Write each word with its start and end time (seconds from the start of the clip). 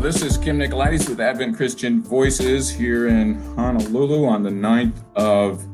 This 0.00 0.22
is 0.22 0.38
Kim 0.38 0.60
Nicolaides 0.60 1.08
with 1.08 1.20
Advent 1.20 1.56
Christian 1.56 2.02
Voices 2.02 2.70
here 2.70 3.08
in 3.08 3.34
Honolulu 3.56 4.26
on 4.26 4.44
the 4.44 4.50
9th 4.50 4.94
of 5.16 5.64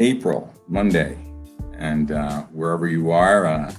April, 0.00 0.52
Monday. 0.66 1.16
And 1.78 2.10
uh, 2.10 2.42
wherever 2.46 2.88
you 2.88 3.12
are, 3.12 3.46
uh, 3.46 3.72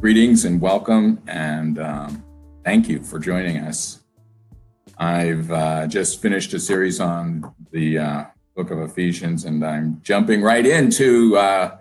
greetings 0.00 0.44
and 0.46 0.60
welcome, 0.60 1.22
and 1.28 1.78
um, 1.78 2.24
thank 2.64 2.88
you 2.88 3.02
for 3.04 3.20
joining 3.20 3.58
us. 3.58 4.00
I've 4.98 5.50
uh, 5.52 5.86
just 5.86 6.20
finished 6.20 6.52
a 6.52 6.58
series 6.58 6.98
on 6.98 7.54
the 7.70 7.98
uh, 7.98 8.24
book 8.56 8.72
of 8.72 8.80
Ephesians, 8.80 9.44
and 9.44 9.64
I'm 9.64 10.00
jumping 10.02 10.42
right 10.42 10.66
into 10.66 11.36
uh, 11.36 11.78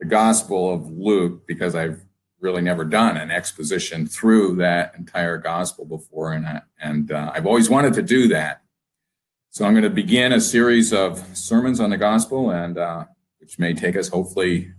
the 0.00 0.06
Gospel 0.06 0.74
of 0.74 0.90
Luke 0.90 1.46
because 1.46 1.76
I've 1.76 2.04
really 2.40 2.62
never 2.62 2.84
done 2.84 3.16
an 3.16 3.30
exposition 3.30 4.06
through 4.06 4.56
that 4.56 4.94
entire 4.96 5.36
gospel 5.38 5.84
before, 5.84 6.32
and 6.32 6.46
I, 6.46 6.62
and 6.80 7.12
uh, 7.12 7.30
I've 7.34 7.46
always 7.46 7.68
wanted 7.68 7.94
to 7.94 8.02
do 8.02 8.28
that. 8.28 8.62
So 9.50 9.64
I'm 9.64 9.72
going 9.72 9.84
to 9.84 9.90
begin 9.90 10.32
a 10.32 10.40
series 10.40 10.92
of 10.92 11.36
sermons 11.36 11.80
on 11.80 11.90
the 11.90 11.96
gospel, 11.96 12.50
and 12.50 12.78
uh, 12.78 13.04
which 13.40 13.58
may 13.58 13.74
take 13.74 13.96
us 13.96 14.08
hopefully 14.08 14.72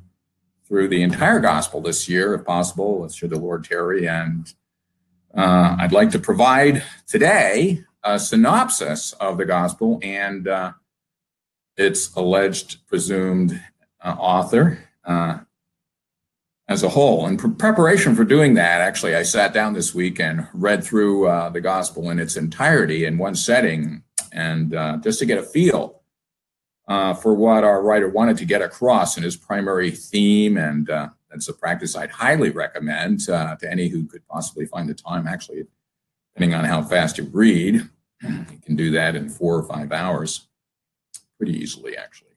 through 0.67 0.87
the 0.87 1.03
entire 1.03 1.39
gospel 1.39 1.81
this 1.81 2.07
year, 2.07 2.33
if 2.33 2.45
possible, 2.45 3.07
should 3.09 3.31
the 3.31 3.39
Lord 3.39 3.65
tarry. 3.65 4.07
And 4.07 4.53
uh, 5.35 5.75
I'd 5.79 5.91
like 5.91 6.11
to 6.11 6.19
provide 6.19 6.83
today 7.05 7.83
a 8.03 8.17
synopsis 8.17 9.13
of 9.13 9.37
the 9.37 9.45
gospel 9.45 9.99
and 10.01 10.47
uh, 10.47 10.71
its 11.75 12.15
alleged 12.15 12.87
presumed 12.87 13.61
uh, 14.01 14.15
author. 14.17 14.79
As 16.71 16.83
a 16.83 16.89
whole. 16.89 17.27
In 17.27 17.35
preparation 17.35 18.15
for 18.15 18.23
doing 18.23 18.53
that, 18.53 18.79
actually, 18.79 19.13
I 19.13 19.23
sat 19.23 19.53
down 19.53 19.73
this 19.73 19.93
week 19.93 20.21
and 20.21 20.47
read 20.53 20.85
through 20.85 21.27
uh, 21.27 21.49
the 21.49 21.59
gospel 21.59 22.09
in 22.11 22.17
its 22.17 22.37
entirety 22.37 23.03
in 23.03 23.17
one 23.17 23.35
setting, 23.35 24.03
and 24.31 24.73
uh, 24.73 24.95
just 25.03 25.19
to 25.19 25.25
get 25.25 25.37
a 25.37 25.43
feel 25.43 26.01
uh, 26.87 27.13
for 27.13 27.33
what 27.33 27.65
our 27.65 27.83
writer 27.83 28.07
wanted 28.07 28.37
to 28.37 28.45
get 28.45 28.61
across 28.61 29.17
in 29.17 29.23
his 29.23 29.35
primary 29.35 29.91
theme. 29.91 30.55
And 30.55 30.89
uh, 30.89 31.09
that's 31.29 31.49
a 31.49 31.53
practice 31.53 31.93
I'd 31.97 32.09
highly 32.09 32.51
recommend 32.51 33.29
uh, 33.29 33.57
to 33.57 33.69
any 33.69 33.89
who 33.89 34.07
could 34.07 34.25
possibly 34.29 34.65
find 34.65 34.87
the 34.87 34.93
time. 34.93 35.27
Actually, 35.27 35.65
depending 36.33 36.57
on 36.57 36.63
how 36.63 36.83
fast 36.83 37.17
you 37.17 37.25
read, 37.33 37.81
you 38.21 38.61
can 38.65 38.77
do 38.77 38.91
that 38.91 39.17
in 39.17 39.27
four 39.27 39.57
or 39.57 39.63
five 39.63 39.91
hours 39.91 40.47
pretty 41.37 41.61
easily, 41.61 41.97
actually. 41.97 42.29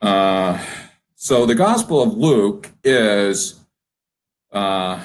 Uh, 0.00 0.64
so 1.16 1.46
the 1.46 1.54
Gospel 1.54 2.02
of 2.02 2.14
Luke 2.14 2.70
is, 2.84 3.58
uh, 4.52 5.02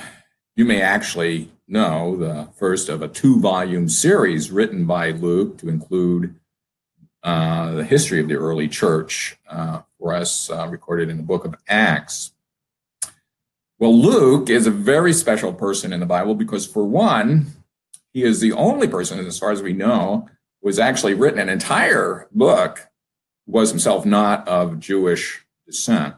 you 0.56 0.66
may 0.66 0.82
actually 0.82 1.50
know, 1.70 2.18
the 2.18 2.50
first 2.60 2.90
of 2.90 3.02
a 3.02 3.08
two 3.08 3.40
volume 3.40 3.88
series 3.88 4.52
written 4.52 4.86
by 4.86 5.12
Luke 5.12 5.58
to 5.60 5.70
include 5.70 6.36
uh, 7.24 7.72
the 7.72 7.84
history 7.86 8.20
of 8.20 8.28
the 8.28 8.36
early 8.36 8.68
church 8.68 9.38
uh, 9.48 9.82
for 9.98 10.14
us, 10.14 10.50
uh, 10.50 10.68
recorded 10.68 11.10
in 11.10 11.18
the 11.18 11.24
book 11.24 11.46
of 11.46 11.56
Acts. 11.68 12.34
Well, 13.80 13.98
Luke 13.98 14.50
is 14.50 14.68
a 14.68 14.72
very 14.72 15.14
special 15.14 15.54
person 15.54 15.94
in 15.94 16.02
the 16.02 16.06
Bible 16.06 16.36
because, 16.36 16.68
for 16.68 16.84
one, 16.84 17.48
he 18.12 18.24
is 18.24 18.42
the 18.42 18.52
only 18.52 18.88
person, 18.88 19.26
as 19.26 19.40
far 19.40 19.52
as 19.52 19.62
we 19.62 19.74
know, 19.74 20.28
who 20.62 20.68
has 20.68 20.78
actually 20.78 21.14
written 21.14 21.40
an 21.40 21.50
entire 21.50 22.28
book, 22.32 22.90
was 23.48 23.70
himself 23.70 24.06
not 24.06 24.48
of 24.48 24.80
Jewish 24.80 25.46
descent. 25.72 26.16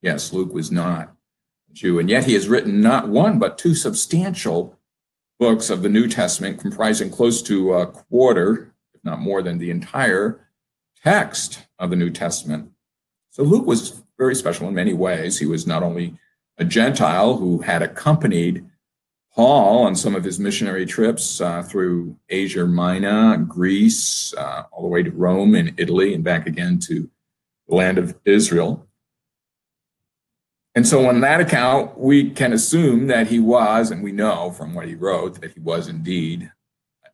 Yes, 0.00 0.32
Luke 0.32 0.52
was 0.52 0.72
not 0.72 1.14
a 1.70 1.74
Jew, 1.74 1.98
and 1.98 2.10
yet 2.10 2.24
he 2.24 2.34
has 2.34 2.48
written 2.48 2.80
not 2.80 3.08
one, 3.08 3.38
but 3.38 3.58
two 3.58 3.74
substantial 3.74 4.78
books 5.38 5.70
of 5.70 5.82
the 5.82 5.88
New 5.88 6.08
Testament, 6.08 6.60
comprising 6.60 7.10
close 7.10 7.42
to 7.42 7.74
a 7.74 7.86
quarter, 7.86 8.74
if 8.94 9.04
not 9.04 9.20
more 9.20 9.42
than 9.42 9.58
the 9.58 9.70
entire 9.70 10.48
text 11.02 11.66
of 11.78 11.90
the 11.90 11.96
New 11.96 12.10
Testament. 12.10 12.70
So 13.30 13.42
Luke 13.42 13.66
was 13.66 14.02
very 14.18 14.34
special 14.34 14.68
in 14.68 14.74
many 14.74 14.92
ways. 14.92 15.38
He 15.38 15.46
was 15.46 15.66
not 15.66 15.82
only 15.82 16.16
a 16.58 16.64
Gentile 16.64 17.36
who 17.36 17.58
had 17.62 17.82
accompanied 17.82 18.64
Paul 19.34 19.84
on 19.84 19.96
some 19.96 20.14
of 20.14 20.24
his 20.24 20.38
missionary 20.38 20.84
trips 20.84 21.40
uh, 21.40 21.62
through 21.62 22.16
Asia 22.28 22.66
Minor, 22.66 23.38
Greece, 23.38 24.34
uh, 24.34 24.64
all 24.70 24.82
the 24.82 24.88
way 24.88 25.02
to 25.02 25.10
Rome 25.10 25.54
and 25.54 25.72
Italy, 25.78 26.14
and 26.14 26.22
back 26.22 26.46
again 26.46 26.78
to 26.80 27.08
the 27.72 27.76
land 27.76 27.96
of 27.96 28.14
Israel. 28.26 28.86
And 30.74 30.86
so, 30.86 31.08
on 31.08 31.20
that 31.20 31.40
account, 31.40 31.98
we 31.98 32.30
can 32.30 32.52
assume 32.52 33.06
that 33.06 33.28
he 33.28 33.38
was, 33.38 33.90
and 33.90 34.02
we 34.02 34.12
know 34.12 34.50
from 34.50 34.74
what 34.74 34.88
he 34.88 34.94
wrote 34.94 35.40
that 35.40 35.52
he 35.52 35.60
was 35.60 35.88
indeed 35.88 36.52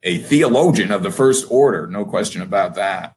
a 0.04 0.18
theologian 0.18 0.92
of 0.92 1.02
the 1.02 1.10
first 1.10 1.46
order, 1.50 1.86
no 1.86 2.04
question 2.04 2.40
about 2.40 2.74
that. 2.74 3.16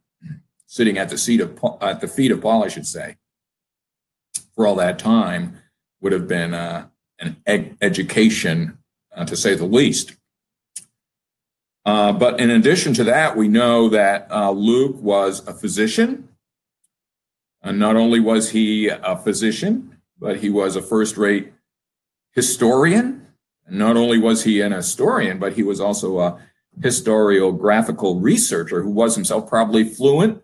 Sitting 0.65 0.97
at 0.97 1.09
the 1.09 1.17
seat 1.17 1.41
of 1.41 1.59
at 1.81 1.99
the 1.99 2.07
feet 2.07 2.31
of 2.31 2.41
Paul, 2.41 2.63
I 2.63 2.69
should 2.69 2.87
say, 2.87 3.17
for 4.55 4.65
all 4.65 4.75
that 4.75 4.97
time, 4.97 5.57
would 5.99 6.11
have 6.11 6.27
been 6.27 6.53
uh, 6.53 6.87
an 7.19 7.37
ed- 7.45 7.77
education, 7.81 8.77
uh, 9.15 9.25
to 9.25 9.35
say 9.35 9.53
the 9.53 9.65
least. 9.65 10.15
Uh, 11.85 12.13
but 12.13 12.39
in 12.39 12.49
addition 12.49 12.93
to 12.93 13.03
that, 13.03 13.35
we 13.35 13.47
know 13.47 13.89
that 13.89 14.27
uh, 14.31 14.51
Luke 14.51 14.95
was 15.01 15.45
a 15.47 15.53
physician. 15.53 16.29
And 17.63 17.79
not 17.79 17.95
only 17.95 18.19
was 18.19 18.51
he 18.51 18.87
a 18.87 19.17
physician, 19.17 19.97
but 20.19 20.37
he 20.37 20.49
was 20.49 20.75
a 20.75 20.81
first 20.81 21.17
rate 21.17 21.53
historian. 22.31 23.27
And 23.65 23.77
not 23.77 23.97
only 23.97 24.17
was 24.17 24.43
he 24.43 24.61
an 24.61 24.71
historian, 24.71 25.39
but 25.39 25.53
he 25.53 25.63
was 25.63 25.79
also 25.79 26.19
a 26.19 26.39
historiographical 26.79 28.21
researcher 28.21 28.81
who 28.81 28.89
was 28.89 29.15
himself 29.15 29.49
probably 29.49 29.83
fluent 29.83 30.41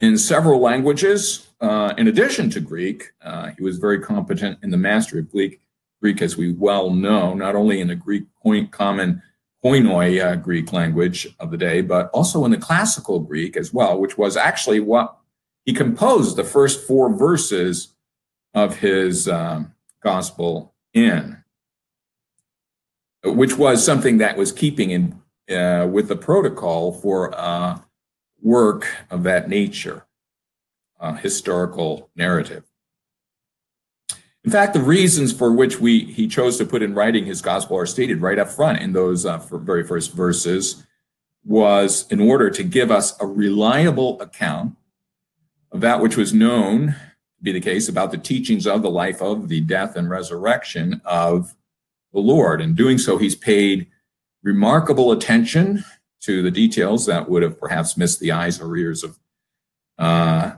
in 0.00 0.18
several 0.18 0.60
languages. 0.60 1.48
Uh, 1.60 1.94
in 1.96 2.08
addition 2.08 2.50
to 2.50 2.60
Greek, 2.60 3.12
uh, 3.22 3.50
he 3.56 3.62
was 3.62 3.78
very 3.78 4.00
competent 4.00 4.58
in 4.62 4.70
the 4.70 4.76
mastery 4.76 5.20
of 5.20 5.30
Greek, 5.30 5.60
Greek 6.00 6.20
as 6.20 6.36
we 6.36 6.52
well 6.52 6.90
know, 6.90 7.34
not 7.34 7.56
only 7.56 7.80
in 7.80 7.88
the 7.88 7.94
Greek 7.94 8.24
point, 8.42 8.70
common 8.70 9.22
Koine 9.64 10.22
uh, 10.22 10.36
Greek 10.36 10.72
language 10.74 11.26
of 11.40 11.50
the 11.50 11.56
day, 11.56 11.80
but 11.80 12.10
also 12.10 12.44
in 12.44 12.50
the 12.50 12.58
classical 12.58 13.18
Greek 13.18 13.56
as 13.56 13.72
well, 13.72 13.98
which 13.98 14.18
was 14.18 14.36
actually 14.36 14.78
what 14.78 15.16
he 15.64 15.72
composed 15.72 16.36
the 16.36 16.44
first 16.44 16.86
four 16.86 17.14
verses 17.14 17.94
of 18.52 18.76
his 18.76 19.28
um, 19.28 19.74
gospel 20.02 20.74
in, 20.92 21.42
which 23.24 23.56
was 23.56 23.84
something 23.84 24.18
that 24.18 24.36
was 24.36 24.52
keeping 24.52 24.90
in 24.90 25.20
uh, 25.50 25.86
with 25.86 26.08
the 26.08 26.16
protocol 26.16 26.92
for 26.92 27.34
uh, 27.38 27.78
work 28.40 28.86
of 29.10 29.22
that 29.24 29.48
nature, 29.48 30.06
historical 31.20 32.10
narrative. 32.16 32.64
In 34.44 34.50
fact, 34.50 34.74
the 34.74 34.80
reasons 34.80 35.32
for 35.32 35.52
which 35.52 35.80
we 35.80 36.04
he 36.04 36.28
chose 36.28 36.58
to 36.58 36.66
put 36.66 36.82
in 36.82 36.94
writing 36.94 37.24
his 37.24 37.40
gospel 37.40 37.78
are 37.78 37.86
stated 37.86 38.20
right 38.20 38.38
up 38.38 38.50
front 38.50 38.80
in 38.80 38.92
those 38.92 39.24
uh, 39.24 39.38
very 39.38 39.84
first 39.84 40.12
verses. 40.12 40.86
Was 41.46 42.06
in 42.08 42.20
order 42.20 42.48
to 42.48 42.62
give 42.62 42.90
us 42.90 43.20
a 43.20 43.26
reliable 43.26 44.20
account 44.22 44.76
of 45.74 45.80
that 45.80 46.00
which 46.00 46.16
was 46.16 46.32
known 46.32 46.86
to 47.36 47.42
be 47.42 47.52
the 47.52 47.60
case 47.60 47.88
about 47.88 48.12
the 48.12 48.18
teachings 48.18 48.66
of 48.66 48.80
the 48.80 48.90
life 48.90 49.20
of 49.20 49.48
the 49.48 49.60
death 49.60 49.96
and 49.96 50.08
resurrection 50.08 51.02
of 51.04 51.54
the 52.12 52.20
Lord. 52.20 52.60
In 52.60 52.74
doing 52.74 52.96
so, 52.96 53.18
he's 53.18 53.34
paid 53.34 53.88
remarkable 54.44 55.10
attention 55.10 55.84
to 56.22 56.42
the 56.42 56.50
details 56.50 57.06
that 57.06 57.28
would 57.28 57.42
have 57.42 57.58
perhaps 57.58 57.96
missed 57.96 58.20
the 58.20 58.30
eyes 58.30 58.60
or 58.60 58.76
ears 58.76 59.02
of 59.02 59.18
uh, 59.98 60.52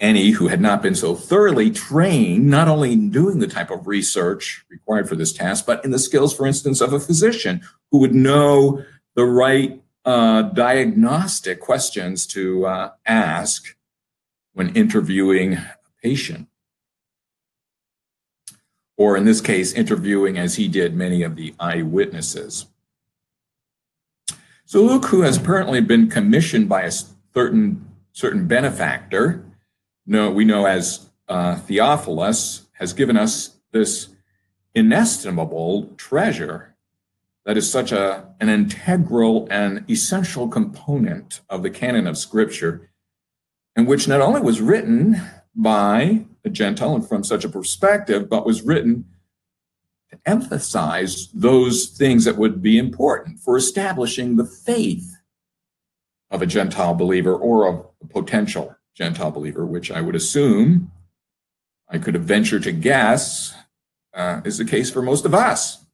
any 0.00 0.30
who 0.30 0.48
had 0.48 0.60
not 0.60 0.82
been 0.82 0.96
so 0.96 1.14
thoroughly 1.14 1.70
trained, 1.70 2.50
not 2.50 2.66
only 2.66 2.92
in 2.92 3.10
doing 3.10 3.38
the 3.38 3.46
type 3.46 3.70
of 3.70 3.86
research 3.86 4.64
required 4.68 5.08
for 5.08 5.14
this 5.14 5.32
task, 5.32 5.64
but 5.64 5.82
in 5.84 5.92
the 5.92 5.98
skills, 5.98 6.34
for 6.34 6.44
instance, 6.44 6.80
of 6.80 6.92
a 6.92 7.00
physician 7.00 7.62
who 7.92 7.98
would 7.98 8.14
know 8.14 8.84
the 9.14 9.24
right 9.24 9.80
uh, 10.04 10.42
diagnostic 10.42 11.60
questions 11.60 12.26
to 12.26 12.66
uh, 12.66 12.90
ask 13.06 13.75
when 14.56 14.74
interviewing 14.74 15.52
a 15.52 15.76
patient. 16.02 16.48
Or 18.96 19.14
in 19.14 19.26
this 19.26 19.42
case, 19.42 19.74
interviewing 19.74 20.38
as 20.38 20.54
he 20.54 20.66
did 20.66 20.96
many 20.96 21.22
of 21.22 21.36
the 21.36 21.54
eyewitnesses. 21.60 22.64
So 24.64 24.82
Luke, 24.82 25.04
who 25.04 25.20
has 25.20 25.36
apparently 25.36 25.82
been 25.82 26.08
commissioned 26.08 26.70
by 26.70 26.84
a 26.84 26.92
certain, 27.34 27.86
certain 28.12 28.48
benefactor, 28.48 29.44
no, 30.06 30.30
we 30.30 30.46
know 30.46 30.64
as 30.64 31.10
uh, 31.28 31.56
Theophilus, 31.56 32.66
has 32.78 32.94
given 32.94 33.18
us 33.18 33.58
this 33.72 34.08
inestimable 34.74 35.92
treasure 35.98 36.74
that 37.44 37.58
is 37.58 37.70
such 37.70 37.92
a, 37.92 38.34
an 38.40 38.48
integral 38.48 39.46
and 39.50 39.84
essential 39.90 40.48
component 40.48 41.42
of 41.50 41.62
the 41.62 41.70
canon 41.70 42.06
of 42.06 42.16
Scripture 42.16 42.88
and 43.76 43.86
which 43.86 44.08
not 44.08 44.22
only 44.22 44.40
was 44.40 44.60
written 44.60 45.20
by 45.54 46.24
a 46.44 46.50
Gentile 46.50 46.94
and 46.94 47.06
from 47.06 47.22
such 47.22 47.44
a 47.44 47.48
perspective, 47.48 48.28
but 48.28 48.46
was 48.46 48.62
written 48.62 49.04
to 50.10 50.18
emphasize 50.24 51.28
those 51.32 51.86
things 51.86 52.24
that 52.24 52.38
would 52.38 52.62
be 52.62 52.78
important 52.78 53.38
for 53.38 53.56
establishing 53.56 54.36
the 54.36 54.44
faith 54.44 55.16
of 56.30 56.42
a 56.42 56.46
Gentile 56.46 56.94
believer 56.94 57.34
or 57.34 57.68
of 57.68 57.86
a 58.02 58.06
potential 58.06 58.74
Gentile 58.94 59.30
believer, 59.30 59.66
which 59.66 59.90
I 59.90 60.00
would 60.00 60.16
assume, 60.16 60.90
I 61.88 61.98
could 61.98 62.14
have 62.14 62.24
ventured 62.24 62.62
to 62.64 62.72
guess, 62.72 63.54
uh, 64.14 64.40
is 64.44 64.58
the 64.58 64.64
case 64.64 64.90
for 64.90 65.02
most 65.02 65.26
of 65.26 65.34
us. 65.34 65.84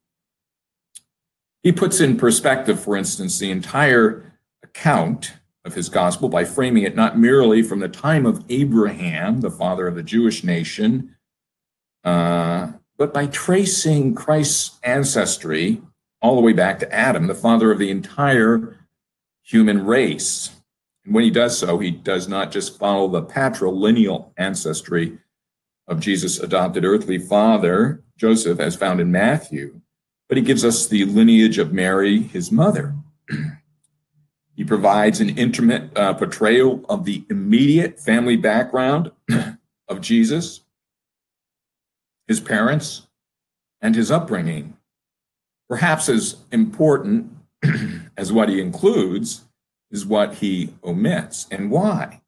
He 1.62 1.72
puts 1.72 2.00
in 2.00 2.16
perspective, 2.16 2.80
for 2.80 2.96
instance, 2.96 3.38
the 3.38 3.50
entire 3.50 4.38
account 4.62 5.34
of 5.64 5.74
his 5.74 5.88
gospel 5.88 6.28
by 6.28 6.44
framing 6.44 6.82
it 6.82 6.96
not 6.96 7.18
merely 7.18 7.62
from 7.62 7.80
the 7.80 7.88
time 7.88 8.26
of 8.26 8.44
Abraham, 8.48 9.40
the 9.40 9.50
father 9.50 9.86
of 9.86 9.94
the 9.94 10.02
Jewish 10.02 10.42
nation, 10.42 11.14
uh, 12.04 12.72
but 12.98 13.14
by 13.14 13.26
tracing 13.26 14.14
Christ's 14.14 14.78
ancestry 14.82 15.80
all 16.20 16.36
the 16.36 16.42
way 16.42 16.52
back 16.52 16.78
to 16.80 16.92
Adam, 16.92 17.26
the 17.26 17.34
father 17.34 17.70
of 17.70 17.78
the 17.78 17.90
entire 17.90 18.76
human 19.42 19.84
race. 19.86 20.50
And 21.04 21.14
when 21.14 21.24
he 21.24 21.30
does 21.30 21.58
so, 21.58 21.78
he 21.78 21.90
does 21.90 22.28
not 22.28 22.52
just 22.52 22.78
follow 22.78 23.08
the 23.08 23.22
patrilineal 23.22 24.30
ancestry 24.36 25.18
of 25.88 26.00
Jesus' 26.00 26.38
adopted 26.38 26.84
earthly 26.84 27.18
father, 27.18 28.02
Joseph, 28.16 28.60
as 28.60 28.76
found 28.76 29.00
in 29.00 29.10
Matthew, 29.10 29.80
but 30.28 30.36
he 30.36 30.42
gives 30.44 30.64
us 30.64 30.86
the 30.86 31.04
lineage 31.04 31.58
of 31.58 31.72
Mary, 31.72 32.20
his 32.22 32.52
mother. 32.52 32.94
he 34.54 34.64
provides 34.64 35.20
an 35.20 35.30
intimate 35.38 35.96
uh, 35.96 36.14
portrayal 36.14 36.84
of 36.88 37.04
the 37.04 37.24
immediate 37.30 37.98
family 37.98 38.36
background 38.36 39.10
of 39.88 40.00
Jesus, 40.00 40.60
his 42.26 42.40
parents, 42.40 43.06
and 43.80 43.94
his 43.94 44.10
upbringing. 44.10 44.76
Perhaps 45.68 46.08
as 46.08 46.36
important 46.52 47.32
as 48.16 48.32
what 48.32 48.48
he 48.48 48.60
includes 48.60 49.42
is 49.90 50.04
what 50.04 50.34
he 50.34 50.74
omits 50.84 51.46
and 51.50 51.70
why. 51.70 52.20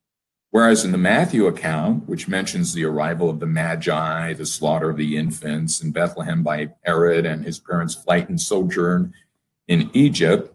Whereas 0.50 0.84
in 0.84 0.92
the 0.92 0.98
Matthew 0.98 1.46
account, 1.46 2.08
which 2.08 2.28
mentions 2.28 2.72
the 2.72 2.84
arrival 2.84 3.28
of 3.28 3.40
the 3.40 3.46
Magi, 3.46 4.34
the 4.34 4.46
slaughter 4.46 4.88
of 4.90 4.96
the 4.96 5.16
infants 5.16 5.82
in 5.82 5.90
Bethlehem 5.90 6.44
by 6.44 6.70
Herod, 6.84 7.26
and 7.26 7.44
his 7.44 7.58
parents' 7.58 7.96
flight 7.96 8.28
and 8.28 8.40
sojourn 8.40 9.12
in 9.66 9.90
Egypt, 9.94 10.53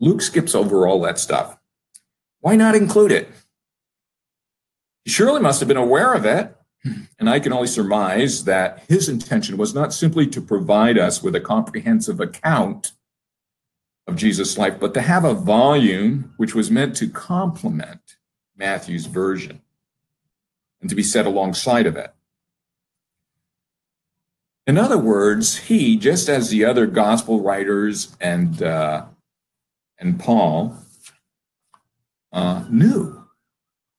Luke 0.00 0.22
skips 0.22 0.54
over 0.54 0.86
all 0.86 1.00
that 1.02 1.18
stuff. 1.18 1.58
Why 2.40 2.56
not 2.56 2.74
include 2.74 3.12
it? 3.12 3.28
He 5.04 5.10
surely 5.10 5.40
must 5.40 5.60
have 5.60 5.68
been 5.68 5.76
aware 5.76 6.14
of 6.14 6.24
it, 6.24 6.56
and 7.18 7.28
I 7.28 7.38
can 7.38 7.52
only 7.52 7.66
surmise 7.66 8.44
that 8.44 8.82
his 8.88 9.08
intention 9.08 9.58
was 9.58 9.74
not 9.74 9.92
simply 9.92 10.26
to 10.28 10.40
provide 10.40 10.98
us 10.98 11.22
with 11.22 11.34
a 11.34 11.40
comprehensive 11.40 12.20
account 12.20 12.92
of 14.06 14.16
Jesus' 14.16 14.56
life, 14.56 14.80
but 14.80 14.94
to 14.94 15.02
have 15.02 15.24
a 15.24 15.34
volume 15.34 16.32
which 16.38 16.54
was 16.54 16.70
meant 16.70 16.96
to 16.96 17.08
complement 17.08 18.16
Matthew's 18.56 19.06
version 19.06 19.60
and 20.80 20.88
to 20.88 20.96
be 20.96 21.02
set 21.02 21.26
alongside 21.26 21.86
of 21.86 21.96
it. 21.96 22.14
In 24.66 24.78
other 24.78 24.98
words, 24.98 25.58
he, 25.58 25.96
just 25.96 26.28
as 26.28 26.48
the 26.48 26.64
other 26.64 26.86
gospel 26.86 27.42
writers 27.42 28.16
and 28.20 28.62
uh, 28.62 29.06
and 30.00 30.18
Paul, 30.18 30.76
uh, 32.32 32.64
knew 32.68 33.24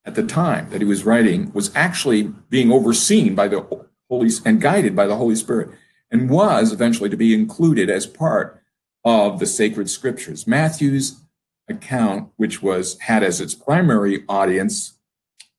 at 0.04 0.16
the 0.16 0.24
time 0.24 0.70
that 0.72 0.82
he 0.82 0.88
was 0.88 1.06
writing 1.06 1.52
was 1.54 1.74
actually 1.76 2.24
being 2.50 2.72
overseen 2.72 3.36
by 3.36 3.48
the 3.48 3.66
Holy 4.10 4.30
and 4.44 4.60
guided 4.60 4.96
by 4.96 5.08
the 5.08 5.16
Holy 5.16 5.36
Spirit, 5.36 5.70
and 6.10 6.30
was 6.30 6.74
eventually 6.74 7.10
to 7.10 7.16
be 7.16 7.34
included 7.34 7.90
as 7.90 8.06
part 8.06 8.62
of 9.06 9.40
the 9.40 9.46
sacred 9.46 9.90
scriptures. 9.90 10.46
Matthew's 10.46 11.22
account, 11.70 12.30
which 12.36 12.62
was 12.62 13.00
had 13.00 13.24
as 13.24 13.40
its 13.40 13.56
primary 13.56 14.24
audience 14.28 14.98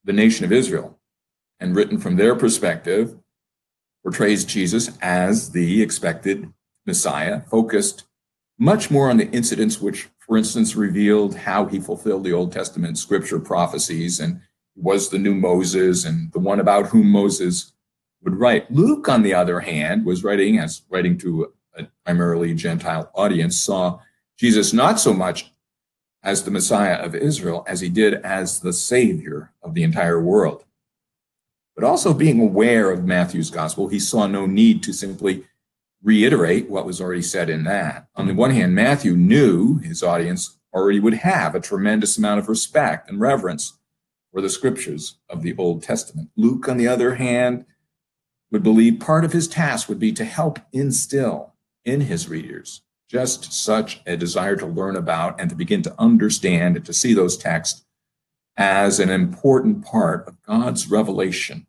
the 0.05 0.13
nation 0.13 0.45
of 0.45 0.53
Israel, 0.53 0.99
and 1.59 1.75
written 1.75 1.99
from 1.99 2.17
their 2.17 2.35
perspective, 2.35 3.17
portrays 4.03 4.45
Jesus 4.45 4.91
as 5.01 5.53
the 5.53 5.81
expected 5.81 6.53
Messiah, 6.85 7.43
focused 7.43 8.05
much 8.59 8.91
more 8.91 9.09
on 9.09 9.17
the 9.17 9.31
incidents 9.31 9.81
which, 9.81 10.09
for 10.27 10.37
instance, 10.37 10.77
revealed 10.77 11.35
how 11.35 11.67
he 11.67 11.81
fulfilled 11.81 12.25
the 12.25 12.33
Old 12.33 12.53
Testament 12.53 12.97
scripture 12.99 13.41
prophecies 13.41 14.21
and 14.21 14.41
was 14.77 15.09
the 15.09 15.19
new 15.19 15.35
Moses 15.35 16.05
and 16.05 16.33
the 16.33 16.39
one 16.39 16.61
about 16.61 16.87
whom 16.87 17.11
Moses 17.11 17.73
would 18.23 18.37
write. 18.37 18.71
Luke, 18.71 19.09
on 19.09 19.23
the 19.23 19.35
other 19.35 19.61
hand, 19.61 20.07
was 20.07 20.25
writing 20.25 20.59
as 20.59 20.83
writing 20.89 21.19
to 21.19 21.53
a 21.77 21.85
primarily 22.05 22.55
Gentile 22.55 23.11
audience, 23.15 23.59
saw 23.59 24.01
Jesus 24.39 24.73
not 24.73 25.01
so 25.01 25.13
much 25.13 25.53
as 26.23 26.45
the 26.45 26.51
Messiah 26.51 26.97
of 26.97 27.15
Israel 27.15 27.65
as 27.67 27.81
he 27.81 27.89
did 27.89 28.15
as 28.15 28.61
the 28.61 28.73
Savior 28.73 29.53
of 29.63 29.75
the 29.75 29.83
entire 29.83 30.21
world. 30.23 30.65
But 31.75 31.85
also 31.85 32.15
being 32.15 32.41
aware 32.41 32.91
of 32.91 33.05
Matthew's 33.05 33.51
gospel, 33.51 33.89
he 33.89 33.99
saw 33.99 34.27
no 34.27 34.47
need 34.47 34.83
to 34.85 34.93
simply 34.93 35.45
reiterate 36.03 36.69
what 36.69 36.87
was 36.87 37.01
already 37.01 37.23
said 37.23 37.49
in 37.49 37.65
that. 37.65 38.09
On 38.17 38.27
the 38.27 38.35
one 38.35 38.51
hand, 38.51 38.75
Matthew 38.75 39.17
knew 39.17 39.79
his 39.79 40.03
audience 40.03 40.59
already 40.75 41.01
would 41.01 41.15
have 41.15 41.55
a 41.55 41.61
tremendous 41.61 42.19
amount 42.19 42.41
of 42.41 42.49
respect 42.49 43.09
and 43.09 43.21
reverence 43.21 43.79
for 44.33 44.41
the 44.41 44.49
scriptures 44.49 45.19
of 45.29 45.43
the 45.43 45.55
Old 45.57 45.83
Testament. 45.83 46.31
Luke, 46.37 46.69
on 46.69 46.77
the 46.77 46.89
other 46.89 47.17
hand, 47.17 47.67
would 48.51 48.63
believe 48.63 49.01
part 49.01 49.25
of 49.25 49.33
his 49.33 49.49
task 49.49 49.89
would 49.89 49.99
be 49.99 50.13
to 50.13 50.25
help 50.25 50.59
instill 50.73 51.55
in 51.85 52.03
his 52.03 52.29
readers 52.29 52.83
just 53.13 53.53
such 53.53 54.01
a 54.07 54.17
desire 54.17 54.57
to 54.57 54.65
learn 54.65 54.97
about 54.97 55.39
and 55.39 55.51
to 55.51 55.55
begin 55.55 55.83
to 55.83 55.95
understand 55.99 56.77
and 56.77 56.87
to 56.87 56.95
see 56.95 57.13
those 57.13 57.37
texts 57.37 57.85
as 58.57 58.99
an 58.99 59.11
important 59.11 59.85
part 59.85 60.27
of 60.27 60.43
God's 60.43 60.91
revelation 60.91 61.67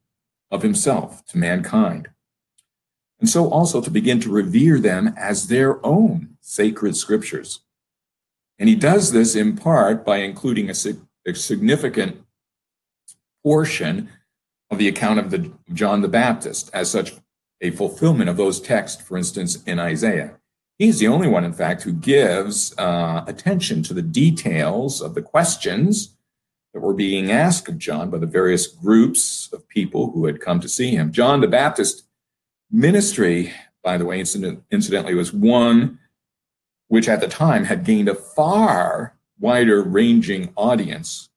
of 0.50 0.62
himself 0.62 1.26
to 1.26 1.38
mankind. 1.38 2.08
And 3.24 3.30
so 3.30 3.50
also 3.50 3.80
to 3.80 3.90
begin 3.90 4.20
to 4.20 4.30
revere 4.30 4.82
them 4.82 5.14
as 5.16 5.48
their 5.48 5.80
own 5.86 6.36
sacred 6.42 6.98
scriptures. 6.98 7.62
And 8.60 8.68
he 8.68 8.76
does 8.76 9.14
this 9.14 9.34
in 9.34 9.56
part 9.56 10.06
by 10.06 10.18
including 10.18 10.70
a, 10.70 10.74
a 11.26 11.34
significant 11.34 12.22
portion 13.42 14.10
of 14.70 14.78
the 14.78 14.90
account 14.90 15.20
of 15.20 15.32
the 15.32 15.54
John 15.72 16.02
the 16.02 16.10
Baptist 16.10 16.70
as 16.74 16.92
such 16.92 17.14
a 17.62 17.72
fulfillment 17.72 18.30
of 18.30 18.36
those 18.36 18.60
texts, 18.60 19.02
for 19.02 19.18
instance, 19.18 19.64
in 19.64 19.80
Isaiah. 19.80 20.36
He's 20.78 21.00
the 21.00 21.08
only 21.08 21.30
one, 21.30 21.46
in 21.46 21.54
fact, 21.54 21.84
who 21.84 21.94
gives 21.94 22.78
uh, 22.78 23.24
attention 23.26 23.84
to 23.84 23.94
the 23.94 24.02
details 24.02 25.00
of 25.00 25.16
the 25.16 25.22
questions 25.22 26.18
that 26.74 26.82
were 26.82 26.94
being 26.94 27.32
asked 27.32 27.70
of 27.70 27.78
John 27.78 28.10
by 28.10 28.18
the 28.18 28.26
various 28.26 28.68
groups 28.68 29.48
of 29.54 29.66
people 29.70 30.12
who 30.12 30.26
had 30.26 30.42
come 30.42 30.60
to 30.60 30.68
see 30.68 30.90
him. 30.90 31.14
John 31.14 31.40
the 31.40 31.48
Baptist 31.48 32.04
ministry, 32.74 33.54
by 33.84 33.98
the 33.98 34.06
way, 34.06 34.20
incident, 34.20 34.64
incidentally, 34.72 35.14
was 35.14 35.32
one 35.32 36.00
which 36.88 37.08
at 37.08 37.22
the 37.22 37.28
time 37.28 37.66
had 37.66 37.86
gained 37.86 38.10
a 38.10 38.16
far 38.16 39.16
wider 39.40 39.82
ranging 39.82 40.52
audience 40.58 41.30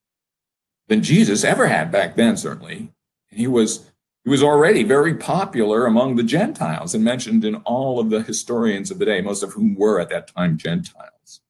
than 0.88 1.02
Jesus 1.02 1.44
ever 1.44 1.66
had 1.66 1.92
back 1.92 2.16
then, 2.16 2.36
certainly. 2.36 2.92
And 3.30 3.38
he 3.38 3.46
was 3.46 3.90
he 4.24 4.30
was 4.30 4.42
already 4.42 4.82
very 4.82 5.14
popular 5.14 5.86
among 5.86 6.16
the 6.16 6.24
Gentiles 6.24 6.94
and 6.94 7.04
mentioned 7.04 7.44
in 7.44 7.54
all 7.56 8.00
of 8.00 8.10
the 8.10 8.22
historians 8.22 8.90
of 8.90 8.98
the 8.98 9.04
day, 9.04 9.20
most 9.20 9.44
of 9.44 9.52
whom 9.52 9.76
were 9.76 10.00
at 10.00 10.08
that 10.08 10.26
time 10.26 10.56
Gentiles. 10.56 11.40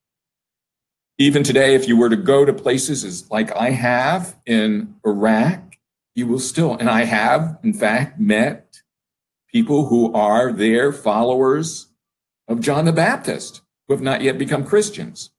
Even 1.17 1.41
today, 1.41 1.73
if 1.73 1.87
you 1.87 1.97
were 1.97 2.09
to 2.09 2.15
go 2.15 2.45
to 2.45 2.53
places 2.53 3.03
as 3.03 3.29
like 3.31 3.51
I 3.55 3.71
have 3.71 4.35
in 4.45 4.95
Iraq, 5.03 5.77
you 6.13 6.27
will 6.27 6.39
still, 6.39 6.75
and 6.75 6.89
I 6.89 7.05
have, 7.05 7.57
in 7.63 7.73
fact, 7.73 8.19
met 8.19 8.66
people 9.51 9.87
who 9.87 10.13
are 10.13 10.51
their 10.51 10.91
followers 10.91 11.87
of 12.47 12.61
John 12.61 12.85
the 12.85 12.93
Baptist, 12.93 13.61
who 13.87 13.93
have 13.93 14.03
not 14.03 14.21
yet 14.21 14.37
become 14.37 14.65
Christians. 14.65 15.31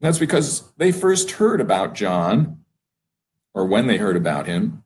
And 0.00 0.08
that's 0.08 0.18
because 0.18 0.72
they 0.76 0.92
first 0.92 1.32
heard 1.32 1.60
about 1.60 1.94
John, 1.94 2.64
or 3.54 3.66
when 3.66 3.86
they 3.86 3.96
heard 3.96 4.16
about 4.16 4.46
him, 4.46 4.82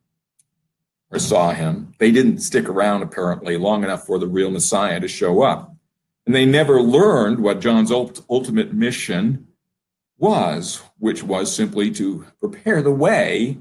or 1.11 1.19
saw 1.19 1.51
him. 1.51 1.93
They 1.97 2.11
didn't 2.11 2.39
stick 2.39 2.69
around 2.69 3.01
apparently 3.01 3.57
long 3.57 3.83
enough 3.83 4.05
for 4.05 4.19
the 4.19 4.27
real 4.27 4.51
Messiah 4.51 4.99
to 4.99 5.07
show 5.07 5.41
up. 5.41 5.75
And 6.25 6.35
they 6.35 6.45
never 6.45 6.81
learned 6.81 7.39
what 7.39 7.61
John's 7.61 7.91
ultimate 7.91 8.73
mission 8.73 9.47
was, 10.19 10.83
which 10.99 11.23
was 11.23 11.55
simply 11.55 11.89
to 11.91 12.25
prepare 12.39 12.83
the 12.83 12.91
way 12.91 13.57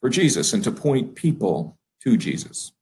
for 0.00 0.10
Jesus 0.10 0.52
and 0.52 0.62
to 0.64 0.70
point 0.70 1.14
people 1.14 1.78
to 2.02 2.18
Jesus. 2.18 2.72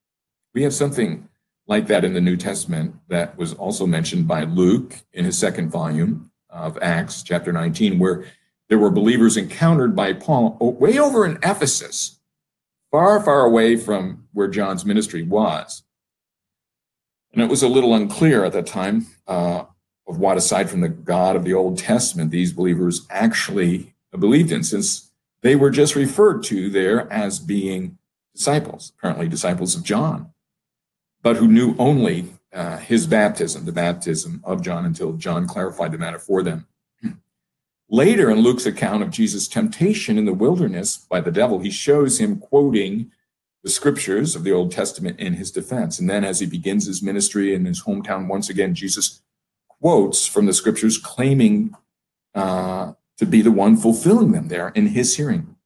We 0.54 0.62
have 0.62 0.72
something 0.72 1.28
like 1.66 1.88
that 1.88 2.04
in 2.04 2.14
the 2.14 2.20
New 2.20 2.36
Testament 2.36 2.94
that 3.08 3.36
was 3.36 3.54
also 3.54 3.86
mentioned 3.86 4.28
by 4.28 4.44
Luke 4.44 4.94
in 5.12 5.24
his 5.24 5.36
second 5.36 5.70
volume 5.70 6.30
of 6.48 6.78
Acts, 6.80 7.22
chapter 7.22 7.52
19, 7.52 7.98
where 7.98 8.24
there 8.68 8.78
were 8.78 8.90
believers 8.90 9.36
encountered 9.36 9.96
by 9.96 10.12
Paul 10.12 10.56
way 10.60 10.98
over 10.98 11.26
in 11.26 11.38
Ephesus 11.42 12.20
far, 12.90 13.20
far 13.20 13.44
away 13.44 13.76
from 13.76 14.28
where 14.32 14.46
John's 14.46 14.84
ministry 14.84 15.22
was. 15.24 15.82
And 17.32 17.42
it 17.42 17.50
was 17.50 17.64
a 17.64 17.68
little 17.68 17.94
unclear 17.94 18.44
at 18.44 18.52
that 18.52 18.66
time 18.66 19.06
uh, 19.26 19.64
of 20.06 20.18
what, 20.18 20.36
aside 20.36 20.70
from 20.70 20.82
the 20.82 20.88
God 20.88 21.34
of 21.34 21.44
the 21.44 21.54
Old 21.54 21.78
Testament, 21.78 22.30
these 22.30 22.52
believers 22.52 23.06
actually 23.10 23.94
believed 24.16 24.52
in, 24.52 24.62
since 24.62 25.10
they 25.42 25.56
were 25.56 25.70
just 25.70 25.96
referred 25.96 26.44
to 26.44 26.70
there 26.70 27.12
as 27.12 27.40
being 27.40 27.98
disciples, 28.32 28.92
apparently 28.96 29.28
disciples 29.28 29.74
of 29.74 29.82
John, 29.82 30.30
but 31.24 31.36
who 31.36 31.48
knew 31.48 31.74
only 31.78 32.26
uh, 32.52 32.76
his 32.76 33.06
baptism, 33.06 33.64
the 33.64 33.72
baptism 33.72 34.42
of 34.44 34.62
John, 34.62 34.84
until 34.84 35.14
John 35.14 35.48
clarified 35.48 35.90
the 35.90 35.98
matter 35.98 36.18
for 36.18 36.42
them. 36.42 36.66
Later 37.88 38.30
in 38.30 38.40
Luke's 38.40 38.66
account 38.66 39.02
of 39.02 39.10
Jesus' 39.10 39.48
temptation 39.48 40.18
in 40.18 40.26
the 40.26 40.34
wilderness 40.34 40.98
by 40.98 41.22
the 41.22 41.32
devil, 41.32 41.60
he 41.60 41.70
shows 41.70 42.20
him 42.20 42.38
quoting 42.38 43.10
the 43.62 43.70
scriptures 43.70 44.36
of 44.36 44.44
the 44.44 44.52
Old 44.52 44.70
Testament 44.70 45.18
in 45.18 45.32
his 45.32 45.50
defense. 45.50 45.98
And 45.98 46.10
then 46.10 46.24
as 46.24 46.40
he 46.40 46.46
begins 46.46 46.84
his 46.84 47.02
ministry 47.02 47.54
in 47.54 47.64
his 47.64 47.84
hometown, 47.84 48.28
once 48.28 48.50
again, 48.50 48.74
Jesus 48.74 49.22
quotes 49.80 50.26
from 50.26 50.44
the 50.44 50.52
scriptures 50.52 50.98
claiming 50.98 51.74
uh, 52.34 52.92
to 53.16 53.24
be 53.24 53.40
the 53.40 53.50
one 53.50 53.78
fulfilling 53.78 54.32
them 54.32 54.48
there 54.48 54.68
in 54.74 54.88
his 54.88 55.16
hearing. 55.16 55.56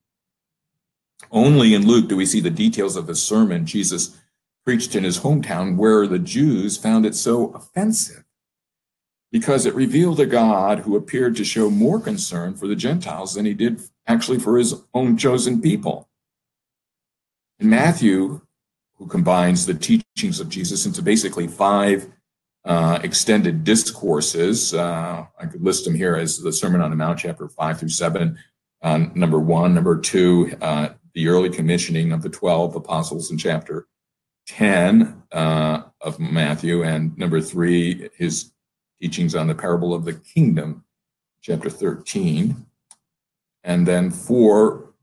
Only 1.33 1.75
in 1.75 1.85
Luke 1.85 2.09
do 2.09 2.17
we 2.17 2.27
see 2.27 2.41
the 2.41 2.49
details 2.49 2.95
of 2.95 3.09
the 3.09 3.17
sermon 3.17 3.67
Jesus 3.67 4.17
preached 4.69 4.95
in 4.95 5.03
his 5.03 5.21
hometown 5.21 5.77
where 5.77 6.07
the 6.07 6.19
Jews 6.19 6.77
found 6.77 7.07
it 7.07 7.15
so 7.15 7.53
offensive 7.53 8.25
because 9.33 9.65
it 9.65 9.75
revealed 9.75 10.21
a 10.21 10.27
God 10.27 10.81
who 10.81 10.95
appeared 10.95 11.37
to 11.37 11.43
show 11.43 11.71
more 11.71 11.99
concern 11.99 12.55
for 12.55 12.67
the 12.67 12.77
Gentiles 12.77 13.33
than 13.33 13.47
he 13.47 13.55
did 13.55 13.81
actually 14.07 14.39
for 14.39 14.59
his 14.59 14.75
own 14.93 15.17
chosen 15.17 15.63
people. 15.63 16.11
In 17.59 17.71
Matthew, 17.71 18.43
who 18.99 19.07
combines 19.07 19.65
the 19.65 19.73
teachings 19.73 20.39
of 20.39 20.51
Jesus 20.51 20.85
into 20.85 21.01
basically 21.01 21.49
five 21.49 22.07
uh, 22.67 22.99
extended 23.03 23.65
discourses, 23.65 24.75
uh, 24.75 25.25
I 25.41 25.47
could 25.47 25.63
list 25.63 25.87
them 25.87 25.95
here 25.95 26.15
as 26.15 26.41
the 26.41 26.53
Sermon 26.53 26.83
on 26.83 26.91
the 26.91 26.97
Mount, 26.97 27.21
chapter 27.21 27.49
five 27.49 27.81
through 27.81 27.89
seven. 27.89 28.39
Uh, 28.83 29.07
number 29.15 29.41
one, 29.41 29.75
number 29.75 29.99
two, 29.99 30.55
uh, 30.61 30.91
the 31.15 31.29
early 31.29 31.49
commissioning 31.49 32.13
of 32.13 32.21
the 32.21 32.29
12 32.29 32.77
apostles 32.77 33.31
in 33.31 33.39
chapter 33.39 33.87
10 34.49 35.23
uh, 35.31 35.83
of 36.01 36.19
Matthew, 36.19 36.83
and 36.83 37.17
number 37.19 37.41
three, 37.41 38.09
his 38.17 38.53
teachings 39.01 39.35
on 39.35 39.47
the 39.47 39.55
parable 39.55 39.95
of 39.95 40.05
the 40.05 40.15
kingdom, 40.15 40.85
chapter 41.43 41.71
13. 41.71 42.67
And 43.63 43.87
then 43.87 44.11
four 44.11 44.95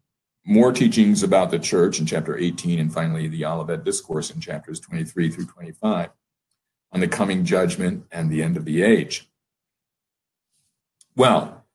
more 0.46 0.72
teachings 0.72 1.24
about 1.24 1.52
the 1.52 1.60
church 1.60 2.00
in 2.00 2.06
chapter 2.06 2.38
18, 2.38 2.80
and 2.80 2.94
finally 2.94 3.28
the 3.28 3.46
Olivet 3.46 3.84
Discourse 3.84 4.32
in 4.32 4.42
chapters 4.42 4.80
23 4.80 5.30
through 5.30 5.46
25 5.46 6.10
on 6.92 7.00
the 7.00 7.08
coming 7.08 7.46
judgment 7.46 8.06
and 8.12 8.30
the 8.30 8.42
end 8.42 8.58
of 8.58 8.66
the 8.66 8.82
age. 8.82 9.30
Well, 11.16 11.66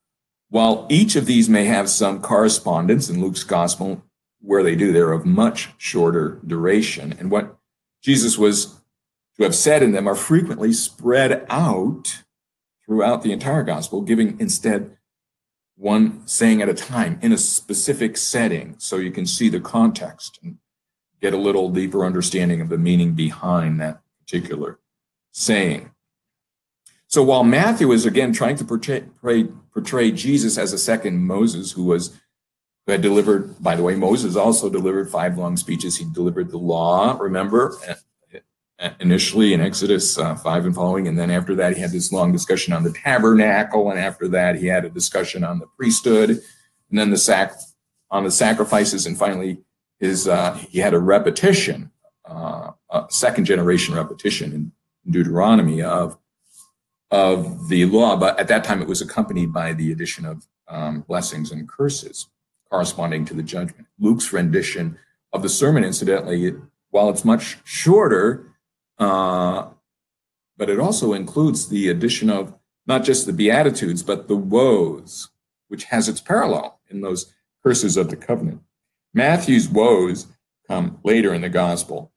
while 0.48 0.86
each 0.90 1.14
of 1.14 1.26
these 1.26 1.48
may 1.48 1.64
have 1.66 1.88
some 1.88 2.20
correspondence 2.20 3.08
in 3.08 3.20
Luke's 3.20 3.44
gospel, 3.44 4.02
where 4.40 4.62
they 4.62 4.74
do, 4.74 4.92
they're 4.92 5.12
of 5.12 5.24
much 5.24 5.70
shorter 5.78 6.40
duration. 6.46 7.14
And 7.18 7.30
what 7.30 7.59
Jesus 8.02 8.38
was 8.38 8.80
to 9.37 9.45
have 9.45 9.54
said 9.54 9.83
in 9.83 9.92
them 9.92 10.09
are 10.09 10.14
frequently 10.14 10.73
spread 10.73 11.47
out 11.49 12.23
throughout 12.85 13.23
the 13.23 13.33
entire 13.33 13.62
gospel, 13.62 14.02
giving 14.02 14.38
instead 14.40 14.97
one 15.76 16.26
saying 16.26 16.61
at 16.61 16.69
a 16.69 16.75
time 16.75 17.19
in 17.23 17.33
a 17.33 17.38
specific 17.38 18.16
setting 18.16 18.75
so 18.78 18.97
you 18.97 19.11
can 19.11 19.25
see 19.25 19.49
the 19.49 19.61
context 19.61 20.38
and 20.42 20.59
get 21.23 21.33
a 21.33 21.38
little 21.38 21.71
deeper 21.71 22.04
understanding 22.04 22.61
of 22.61 22.69
the 22.69 22.78
meaning 22.78 23.14
behind 23.14 23.80
that 23.80 24.00
particular 24.21 24.78
saying. 25.33 25.90
So 27.07 27.23
while 27.23 27.45
Matthew 27.45 27.90
is 27.92 28.07
again 28.07 28.33
trying 28.33 28.57
to 28.57 28.64
portray, 28.64 29.04
portray 29.73 30.11
Jesus 30.12 30.59
as 30.59 30.73
a 30.73 30.78
second 30.78 31.25
Moses 31.25 31.73
who 31.73 31.85
was 31.85 32.19
who 32.87 32.92
had 32.92 33.02
delivered, 33.02 33.62
by 33.62 33.76
the 33.76 33.82
way, 33.82 33.94
Moses 33.94 34.37
also 34.37 34.68
delivered 34.68 35.10
five 35.10 35.38
long 35.38 35.56
speeches. 35.56 35.96
He 35.96 36.06
delivered 36.12 36.50
the 36.50 36.58
law, 36.58 37.16
remember, 37.20 37.76
initially 39.00 39.52
in 39.52 39.60
Exodus 39.60 40.18
uh, 40.18 40.34
5 40.34 40.66
and 40.66 40.75
following. 40.75 41.06
And 41.06 41.18
then 41.18 41.30
after 41.30 41.54
that, 41.56 41.76
he 41.76 41.82
had 41.82 41.92
this 41.92 42.12
long 42.12 42.32
discussion 42.32 42.72
on 42.72 42.82
the 42.82 42.92
tabernacle. 42.92 43.90
And 43.90 44.00
after 44.00 44.28
that, 44.28 44.56
he 44.56 44.66
had 44.66 44.84
a 44.84 44.90
discussion 44.90 45.44
on 45.44 45.58
the 45.58 45.66
priesthood 45.76 46.30
and 46.30 46.99
then 46.99 47.10
the 47.10 47.18
sac 47.18 47.52
on 48.10 48.25
the 48.25 48.30
sacrifices. 48.30 49.06
And 49.06 49.16
finally, 49.16 49.62
his 49.99 50.26
uh, 50.26 50.54
he 50.54 50.78
had 50.78 50.94
a 50.94 50.99
repetition, 50.99 51.90
uh, 52.25 52.72
a 52.90 53.06
second 53.10 53.44
generation 53.44 53.94
repetition 53.94 54.52
in 54.52 54.72
Deuteronomy 55.12 55.82
of 55.82 56.16
of 57.10 57.68
the 57.68 57.84
law. 57.84 58.16
But 58.16 58.38
at 58.40 58.49
that 58.49 58.64
time, 58.64 58.80
it 58.80 58.88
was 58.88 59.02
accompanied 59.02 59.52
by 59.52 59.75
the 59.75 59.92
addition 59.92 60.25
of 60.25 60.46
um, 60.68 61.02
blessings 61.02 61.52
and 61.52 61.68
curses 61.68 62.28
corresponding 62.70 63.24
to 63.26 63.34
the 63.34 63.42
judgment. 63.42 63.86
Luke's 63.98 64.32
rendition 64.32 64.98
of 65.32 65.42
the 65.42 65.48
sermon, 65.48 65.84
incidentally, 65.84 66.54
while 66.90 67.10
it's 67.10 67.24
much 67.24 67.58
shorter, 67.64 68.52
uh, 68.98 69.68
but 70.56 70.68
it 70.70 70.78
also 70.78 71.12
includes 71.12 71.68
the 71.68 71.88
addition 71.88 72.30
of 72.30 72.54
not 72.86 73.04
just 73.04 73.26
the 73.26 73.32
Beatitudes, 73.32 74.02
but 74.02 74.28
the 74.28 74.36
woes, 74.36 75.30
which 75.68 75.84
has 75.84 76.08
its 76.08 76.20
parallel 76.20 76.80
in 76.88 77.00
those 77.00 77.32
curses 77.62 77.96
of 77.96 78.10
the 78.10 78.16
covenant. 78.16 78.60
Matthew's 79.14 79.68
woes 79.68 80.26
come 80.68 80.98
later 81.02 81.34
in 81.34 81.40
the 81.40 81.48
gospel, 81.48 82.12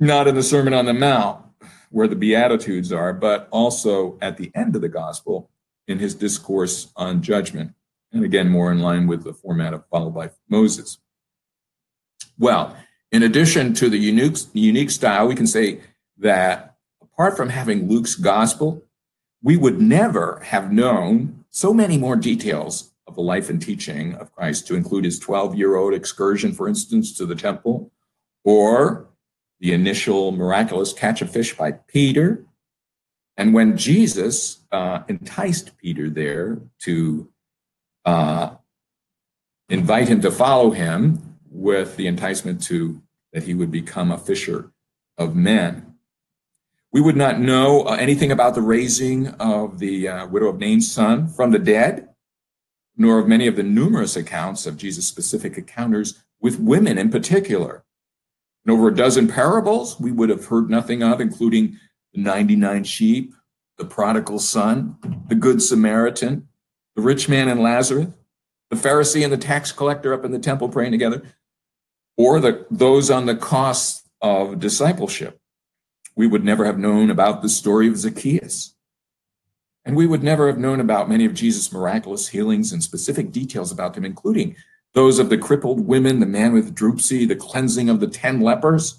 not 0.00 0.28
in 0.28 0.34
the 0.34 0.42
Sermon 0.42 0.74
on 0.74 0.86
the 0.86 0.94
Mount, 0.94 1.44
where 1.90 2.08
the 2.08 2.16
Beatitudes 2.16 2.92
are, 2.92 3.12
but 3.12 3.48
also 3.50 4.18
at 4.20 4.36
the 4.36 4.50
end 4.54 4.76
of 4.76 4.82
the 4.82 4.88
gospel 4.88 5.50
in 5.86 5.98
his 5.98 6.14
discourse 6.14 6.92
on 6.96 7.22
judgment. 7.22 7.72
And 8.12 8.24
again, 8.24 8.48
more 8.48 8.72
in 8.72 8.80
line 8.80 9.06
with 9.06 9.24
the 9.24 9.34
format 9.34 9.74
of 9.74 9.86
followed 9.88 10.14
by 10.14 10.30
Moses. 10.48 10.98
Well, 12.38 12.76
in 13.12 13.22
addition 13.22 13.74
to 13.74 13.88
the 13.88 13.98
unique, 13.98 14.36
unique 14.52 14.90
style, 14.90 15.28
we 15.28 15.34
can 15.34 15.46
say 15.46 15.80
that 16.18 16.76
apart 17.02 17.36
from 17.36 17.48
having 17.48 17.88
Luke's 17.88 18.14
gospel, 18.14 18.84
we 19.42 19.56
would 19.56 19.80
never 19.80 20.40
have 20.44 20.72
known 20.72 21.44
so 21.50 21.72
many 21.72 21.96
more 21.96 22.16
details 22.16 22.92
of 23.06 23.14
the 23.14 23.20
life 23.22 23.48
and 23.48 23.60
teaching 23.60 24.14
of 24.14 24.32
Christ, 24.32 24.66
to 24.66 24.74
include 24.74 25.04
his 25.04 25.18
12 25.18 25.54
year 25.56 25.76
old 25.76 25.94
excursion, 25.94 26.52
for 26.52 26.68
instance, 26.68 27.16
to 27.16 27.26
the 27.26 27.34
temple, 27.34 27.90
or 28.44 29.08
the 29.60 29.72
initial 29.72 30.30
miraculous 30.30 30.92
catch 30.92 31.22
of 31.22 31.30
fish 31.30 31.56
by 31.56 31.72
Peter. 31.72 32.44
And 33.36 33.54
when 33.54 33.76
Jesus 33.76 34.60
uh, 34.70 35.00
enticed 35.08 35.76
Peter 35.78 36.10
there 36.10 36.60
to 36.80 37.28
invite 39.68 40.08
him 40.08 40.20
to 40.22 40.30
follow 40.30 40.70
him, 40.70 41.28
with 41.50 41.96
the 41.96 42.06
enticement 42.06 42.62
to 42.62 43.02
that 43.32 43.44
he 43.44 43.54
would 43.54 43.70
become 43.70 44.10
a 44.10 44.18
fisher 44.18 44.72
of 45.16 45.34
men. 45.34 45.94
We 46.92 47.00
would 47.00 47.16
not 47.16 47.40
know 47.40 47.82
uh, 47.82 47.96
anything 47.96 48.32
about 48.32 48.54
the 48.54 48.62
raising 48.62 49.28
of 49.34 49.78
the 49.78 50.08
uh, 50.08 50.26
widow 50.26 50.48
of 50.48 50.58
Nain's 50.58 50.90
son 50.90 51.28
from 51.28 51.50
the 51.50 51.58
dead, 51.58 52.08
nor 52.96 53.18
of 53.18 53.28
many 53.28 53.46
of 53.46 53.56
the 53.56 53.62
numerous 53.62 54.16
accounts 54.16 54.66
of 54.66 54.76
Jesus' 54.76 55.06
specific 55.06 55.58
encounters 55.58 56.22
with 56.40 56.58
women 56.58 56.96
in 56.96 57.10
particular. 57.10 57.84
And 58.64 58.72
over 58.72 58.88
a 58.88 58.94
dozen 58.94 59.28
parables 59.28 60.00
we 60.00 60.10
would 60.10 60.30
have 60.30 60.46
heard 60.46 60.70
nothing 60.70 61.02
of, 61.02 61.20
including 61.20 61.78
the 62.14 62.22
99 62.22 62.84
sheep, 62.84 63.34
the 63.76 63.84
prodigal 63.84 64.38
son, 64.38 64.96
the 65.28 65.34
good 65.34 65.62
Samaritan, 65.62 66.48
the 66.98 67.04
rich 67.04 67.28
man 67.28 67.46
and 67.46 67.62
Lazarus, 67.62 68.08
the 68.70 68.76
Pharisee 68.76 69.22
and 69.22 69.32
the 69.32 69.36
tax 69.36 69.70
collector 69.70 70.12
up 70.12 70.24
in 70.24 70.32
the 70.32 70.38
temple 70.40 70.68
praying 70.68 70.90
together, 70.90 71.22
or 72.16 72.40
the, 72.40 72.66
those 72.72 73.08
on 73.08 73.26
the 73.26 73.36
cost 73.36 74.08
of 74.20 74.58
discipleship. 74.58 75.38
We 76.16 76.26
would 76.26 76.44
never 76.44 76.64
have 76.64 76.76
known 76.76 77.08
about 77.08 77.40
the 77.40 77.48
story 77.48 77.86
of 77.86 77.98
Zacchaeus. 77.98 78.74
And 79.84 79.94
we 79.94 80.08
would 80.08 80.24
never 80.24 80.48
have 80.48 80.58
known 80.58 80.80
about 80.80 81.08
many 81.08 81.24
of 81.24 81.34
Jesus' 81.34 81.72
miraculous 81.72 82.26
healings 82.26 82.72
and 82.72 82.82
specific 82.82 83.30
details 83.30 83.70
about 83.70 83.94
them, 83.94 84.04
including 84.04 84.56
those 84.92 85.20
of 85.20 85.28
the 85.28 85.38
crippled 85.38 85.86
women, 85.86 86.18
the 86.18 86.26
man 86.26 86.52
with 86.52 86.74
dropsy, 86.74 87.24
the 87.24 87.36
cleansing 87.36 87.88
of 87.88 88.00
the 88.00 88.08
10 88.08 88.40
lepers. 88.40 88.98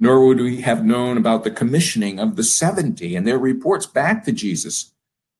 Nor 0.00 0.26
would 0.26 0.40
we 0.40 0.62
have 0.62 0.84
known 0.84 1.16
about 1.18 1.44
the 1.44 1.52
commissioning 1.52 2.18
of 2.18 2.34
the 2.34 2.42
70 2.42 3.14
and 3.14 3.28
their 3.28 3.38
reports 3.38 3.86
back 3.86 4.24
to 4.24 4.32
Jesus. 4.32 4.91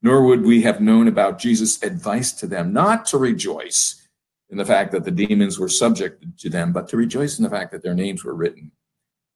Nor 0.02 0.24
would 0.24 0.42
we 0.42 0.62
have 0.62 0.80
known 0.80 1.06
about 1.06 1.38
Jesus' 1.38 1.82
advice 1.82 2.32
to 2.32 2.46
them 2.46 2.72
not 2.72 3.06
to 3.06 3.18
rejoice 3.18 4.08
in 4.50 4.58
the 4.58 4.64
fact 4.64 4.92
that 4.92 5.04
the 5.04 5.10
demons 5.10 5.58
were 5.58 5.68
subjected 5.68 6.38
to 6.38 6.50
them, 6.50 6.72
but 6.72 6.88
to 6.88 6.96
rejoice 6.96 7.38
in 7.38 7.44
the 7.44 7.50
fact 7.50 7.72
that 7.72 7.82
their 7.82 7.94
names 7.94 8.24
were 8.24 8.34
written 8.34 8.72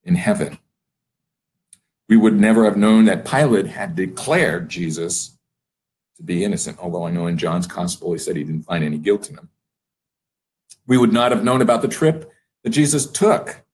in 0.05 0.17
heaven. 0.17 0.59
We 2.09 2.17
would 2.17 2.39
never 2.39 2.65
have 2.65 2.77
known 2.77 3.07
that 3.07 3.25
Pilate 3.25 3.67
had 3.67 3.97
declared 3.97 4.69
Jesus 4.69 5.39
to 6.17 6.23
be 6.23 6.45
innocent, 6.45 6.79
although 6.81 7.07
I 7.07 7.11
know 7.11 7.27
in 7.27 7.39
John's 7.39 7.67
gospel 7.67 8.13
he 8.13 8.19
said 8.19 8.37
he 8.37 8.45
didn't 8.45 8.65
find 8.65 8.85
any 8.85 8.99
guilt 8.99 9.29
in 9.31 9.37
him. 9.37 9.49
We 10.87 10.99
would 10.99 11.13
not 11.13 11.33
have 11.33 11.45
known 11.45 11.63
about 11.63 11.83
the 11.83 11.89
trip 11.89 12.31
that 12.63 12.71
Jesus 12.71 13.07
took 13.07 13.65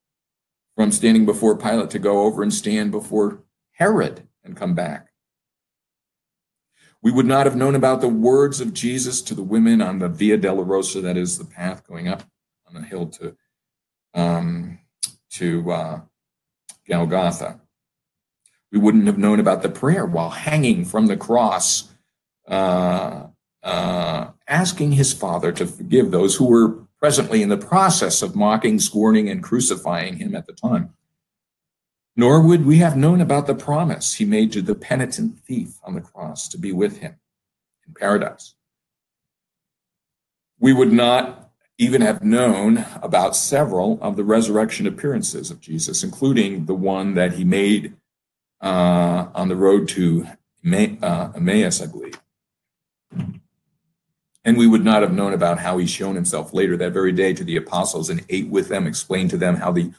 from 0.77 0.91
standing 0.91 1.27
before 1.27 1.57
Pilate 1.57 1.91
to 1.91 1.99
go 1.99 2.23
over 2.23 2.43
and 2.43 2.53
stand 2.53 2.91
before 2.91 3.43
Herod 3.73 4.27
and 4.45 4.57
come 4.57 4.75
back. 4.75 5.12
We 7.03 7.11
would 7.11 7.27
not 7.27 7.47
have 7.47 7.57
known 7.57 7.75
about 7.75 8.01
the 8.01 8.09
words 8.09 8.61
of 8.61 8.73
Jesus 8.73 9.21
to 9.23 9.35
the 9.35 9.43
women 9.43 9.83
on 9.83 9.99
the 9.99 10.09
Via 10.09 10.39
Dolorosa, 10.39 11.03
that 11.03 11.17
is 11.17 11.37
the 11.37 11.45
path 11.45 11.87
going 11.87 12.07
up 12.07 12.23
on 12.67 12.81
the 12.81 12.87
hill 12.87 13.07
to 13.09 13.37
um, 14.15 14.79
to 15.31 15.73
uh, 15.73 16.01
Golgotha. 16.89 17.61
We 18.71 18.79
wouldn't 18.79 19.07
have 19.07 19.19
known 19.19 19.41
about 19.41 19.63
the 19.63 19.69
prayer 19.69 20.07
while 20.07 20.31
hanging 20.31 20.85
from 20.85 21.07
the 21.07 21.17
cross, 21.17 21.93
uh, 22.49 23.27
uh, 23.63 24.29
asking 24.47 24.93
his 24.93 25.13
Father 25.13 25.53
to 25.53 25.67
forgive 25.67 26.11
those 26.11 26.37
who 26.37 26.47
were 26.47 26.87
presently 26.99 27.43
in 27.43 27.49
the 27.49 27.57
process 27.57 28.23
of 28.23 28.37
mocking, 28.37 28.79
scorning, 28.79 29.29
and 29.29 29.43
crucifying 29.43 30.17
him 30.17 30.35
at 30.37 30.47
the 30.47 30.53
time. 30.53 30.95
Nor 32.15 32.43
would 32.43 32.67
we 32.67 32.79
have 32.79 32.97
known 32.97 33.21
about 33.21 33.47
the 33.47 33.55
promise 33.55 34.15
he 34.15 34.25
made 34.25 34.53
to 34.53 34.63
the 34.63 34.75
penitent 34.75 35.39
thief 35.39 35.79
on 35.83 35.95
the 35.95 36.01
cross 36.01 36.49
to 36.49 36.59
be 36.59 36.73
with 36.73 36.99
him 36.99 37.17
in 37.87 37.95
paradise. 37.95 38.55
We 40.59 40.73
would 40.73 40.93
not 40.93 41.51
even 41.79 42.03
have 42.03 42.23
known 42.23 42.85
about 43.03 43.35
several 43.35 43.99
of 44.03 44.17
the 44.17 44.25
resurrection 44.25 44.87
appearances 44.87 45.51
of 45.51 45.61
Jesus, 45.61 46.05
including 46.05 46.67
the 46.67 46.75
one 46.75 47.15
that 47.15 47.33
he 47.33 47.45
made 47.45 47.95
uh, 48.61 49.27
on 49.35 49.49
the 49.49 49.57
road 49.57 49.89
to 49.89 50.27
uh, 50.65 51.33
Emmaus, 51.35 51.83
I 51.83 51.87
believe. 51.87 52.21
And 54.45 54.57
we 54.57 54.67
would 54.67 54.85
not 54.85 55.03
have 55.03 55.13
known 55.13 55.33
about 55.33 55.59
how 55.59 55.79
he 55.79 55.87
shown 55.87 56.15
himself 56.15 56.53
later 56.53 56.77
that 56.77 56.93
very 56.93 57.13
day 57.13 57.33
to 57.33 57.45
the 57.45 57.57
apostles 57.57 58.11
and 58.11 58.25
ate 58.29 58.49
with 58.49 58.69
them, 58.69 58.87
explained 58.87 59.31
to 59.31 59.37
them 59.37 59.57
how 59.57 59.73
the 59.73 59.93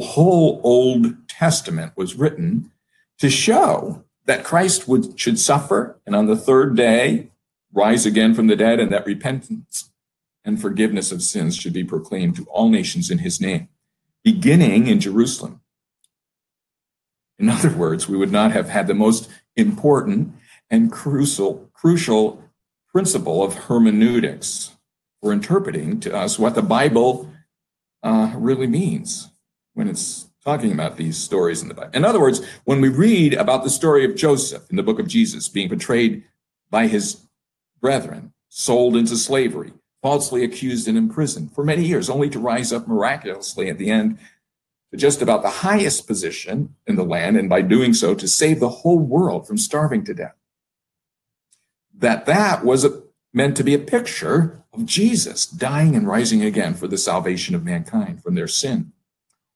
whole 0.00 0.60
Old 0.62 1.28
Testament 1.28 1.92
was 1.96 2.14
written 2.14 2.70
to 3.18 3.30
show 3.30 4.04
that 4.26 4.44
Christ 4.44 4.88
would, 4.88 5.18
should 5.18 5.38
suffer 5.38 5.98
and 6.06 6.14
on 6.14 6.26
the 6.26 6.36
third 6.36 6.76
day 6.76 7.30
rise 7.72 8.04
again 8.06 8.34
from 8.34 8.46
the 8.48 8.56
dead, 8.56 8.78
and 8.78 8.92
that 8.92 9.06
repentance 9.06 9.90
and 10.44 10.60
forgiveness 10.60 11.10
of 11.10 11.22
sins 11.22 11.56
should 11.56 11.72
be 11.72 11.84
proclaimed 11.84 12.36
to 12.36 12.44
all 12.44 12.68
nations 12.68 13.10
in 13.10 13.18
his 13.18 13.40
name, 13.40 13.68
beginning 14.22 14.86
in 14.86 15.00
Jerusalem. 15.00 15.60
In 17.38 17.48
other 17.48 17.70
words, 17.70 18.08
we 18.08 18.16
would 18.16 18.30
not 18.30 18.52
have 18.52 18.68
had 18.68 18.86
the 18.86 18.94
most 18.94 19.28
important 19.56 20.34
and 20.70 20.92
crucial, 20.92 21.70
crucial 21.72 22.42
principle 22.90 23.42
of 23.42 23.54
hermeneutics 23.54 24.76
for 25.20 25.32
interpreting 25.32 25.98
to 26.00 26.14
us 26.14 26.38
what 26.38 26.54
the 26.54 26.62
Bible 26.62 27.30
uh, 28.02 28.32
really 28.36 28.66
means 28.66 29.31
when 29.74 29.88
it's 29.88 30.28
talking 30.44 30.72
about 30.72 30.96
these 30.96 31.16
stories 31.16 31.62
in 31.62 31.68
the 31.68 31.74
Bible. 31.74 31.90
In 31.94 32.04
other 32.04 32.20
words, 32.20 32.44
when 32.64 32.80
we 32.80 32.88
read 32.88 33.34
about 33.34 33.64
the 33.64 33.70
story 33.70 34.04
of 34.04 34.16
Joseph 34.16 34.68
in 34.70 34.76
the 34.76 34.82
book 34.82 34.98
of 34.98 35.06
Jesus 35.06 35.48
being 35.48 35.68
betrayed 35.68 36.24
by 36.70 36.86
his 36.86 37.26
brethren, 37.80 38.32
sold 38.48 38.96
into 38.96 39.16
slavery, 39.16 39.72
falsely 40.02 40.42
accused 40.42 40.88
and 40.88 40.98
imprisoned 40.98 41.54
for 41.54 41.64
many 41.64 41.84
years, 41.84 42.10
only 42.10 42.28
to 42.30 42.38
rise 42.38 42.72
up 42.72 42.88
miraculously 42.88 43.68
at 43.68 43.78
the 43.78 43.90
end 43.90 44.18
to 44.90 44.96
just 44.96 45.22
about 45.22 45.42
the 45.42 45.50
highest 45.50 46.06
position 46.06 46.74
in 46.86 46.96
the 46.96 47.04
land, 47.04 47.36
and 47.36 47.48
by 47.48 47.62
doing 47.62 47.94
so, 47.94 48.14
to 48.14 48.28
save 48.28 48.60
the 48.60 48.68
whole 48.68 48.98
world 48.98 49.46
from 49.46 49.56
starving 49.56 50.04
to 50.04 50.12
death 50.12 50.34
that 52.02 52.26
that 52.26 52.64
was 52.64 52.84
a, 52.84 53.02
meant 53.32 53.56
to 53.56 53.64
be 53.64 53.74
a 53.74 53.78
picture 53.78 54.62
of 54.72 54.84
Jesus 54.84 55.46
dying 55.46 55.94
and 55.94 56.06
rising 56.06 56.42
again 56.42 56.74
for 56.74 56.86
the 56.86 56.98
salvation 56.98 57.54
of 57.54 57.64
mankind 57.64 58.22
from 58.22 58.34
their 58.34 58.48
sin. 58.48 58.92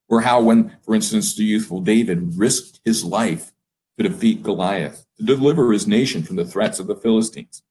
Or 0.09 0.21
how, 0.21 0.41
when, 0.41 0.77
for 0.83 0.95
instance, 0.95 1.35
the 1.35 1.43
youthful 1.43 1.81
David 1.81 2.37
risked 2.37 2.79
his 2.85 3.03
life 3.03 3.51
to 3.97 4.07
defeat 4.07 4.43
Goliath, 4.43 5.05
to 5.17 5.23
deliver 5.23 5.71
his 5.71 5.87
nation 5.87 6.23
from 6.23 6.35
the 6.35 6.45
threats 6.45 6.79
of 6.79 6.87
the 6.87 6.95
Philistines. 6.95 7.63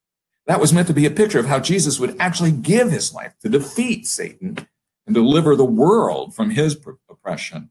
That 0.46 0.60
was 0.60 0.72
meant 0.72 0.86
to 0.88 0.94
be 0.94 1.06
a 1.06 1.10
picture 1.10 1.38
of 1.38 1.46
how 1.46 1.60
Jesus 1.60 1.98
would 1.98 2.16
actually 2.20 2.52
give 2.52 2.90
his 2.90 3.14
life 3.14 3.34
to 3.40 3.48
defeat 3.48 4.06
Satan 4.06 4.68
and 5.06 5.14
deliver 5.14 5.56
the 5.56 5.64
world 5.64 6.34
from 6.34 6.50
his 6.50 6.78
oppression. 7.08 7.70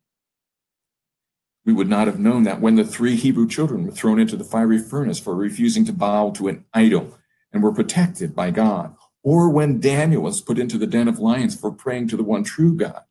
We 1.65 1.73
would 1.73 1.89
not 1.89 2.07
have 2.07 2.19
known 2.19 2.43
that 2.43 2.61
when 2.61 2.75
the 2.75 2.83
three 2.83 3.15
Hebrew 3.15 3.47
children 3.47 3.85
were 3.85 3.91
thrown 3.91 4.19
into 4.19 4.35
the 4.35 4.43
fiery 4.43 4.77
furnace 4.77 5.19
for 5.19 5.35
refusing 5.35 5.85
to 5.85 5.93
bow 5.93 6.31
to 6.31 6.47
an 6.47 6.65
idol 6.73 7.17
and 7.51 7.63
were 7.63 7.73
protected 7.73 8.35
by 8.35 8.51
God, 8.51 8.95
or 9.23 9.49
when 9.49 9.79
Daniel 9.79 10.21
was 10.21 10.41
put 10.41 10.59
into 10.59 10.77
the 10.77 10.85
den 10.85 11.07
of 11.07 11.19
lions 11.19 11.59
for 11.59 11.71
praying 11.71 12.07
to 12.09 12.17
the 12.17 12.23
one 12.23 12.43
true 12.43 12.75
God 12.75 13.03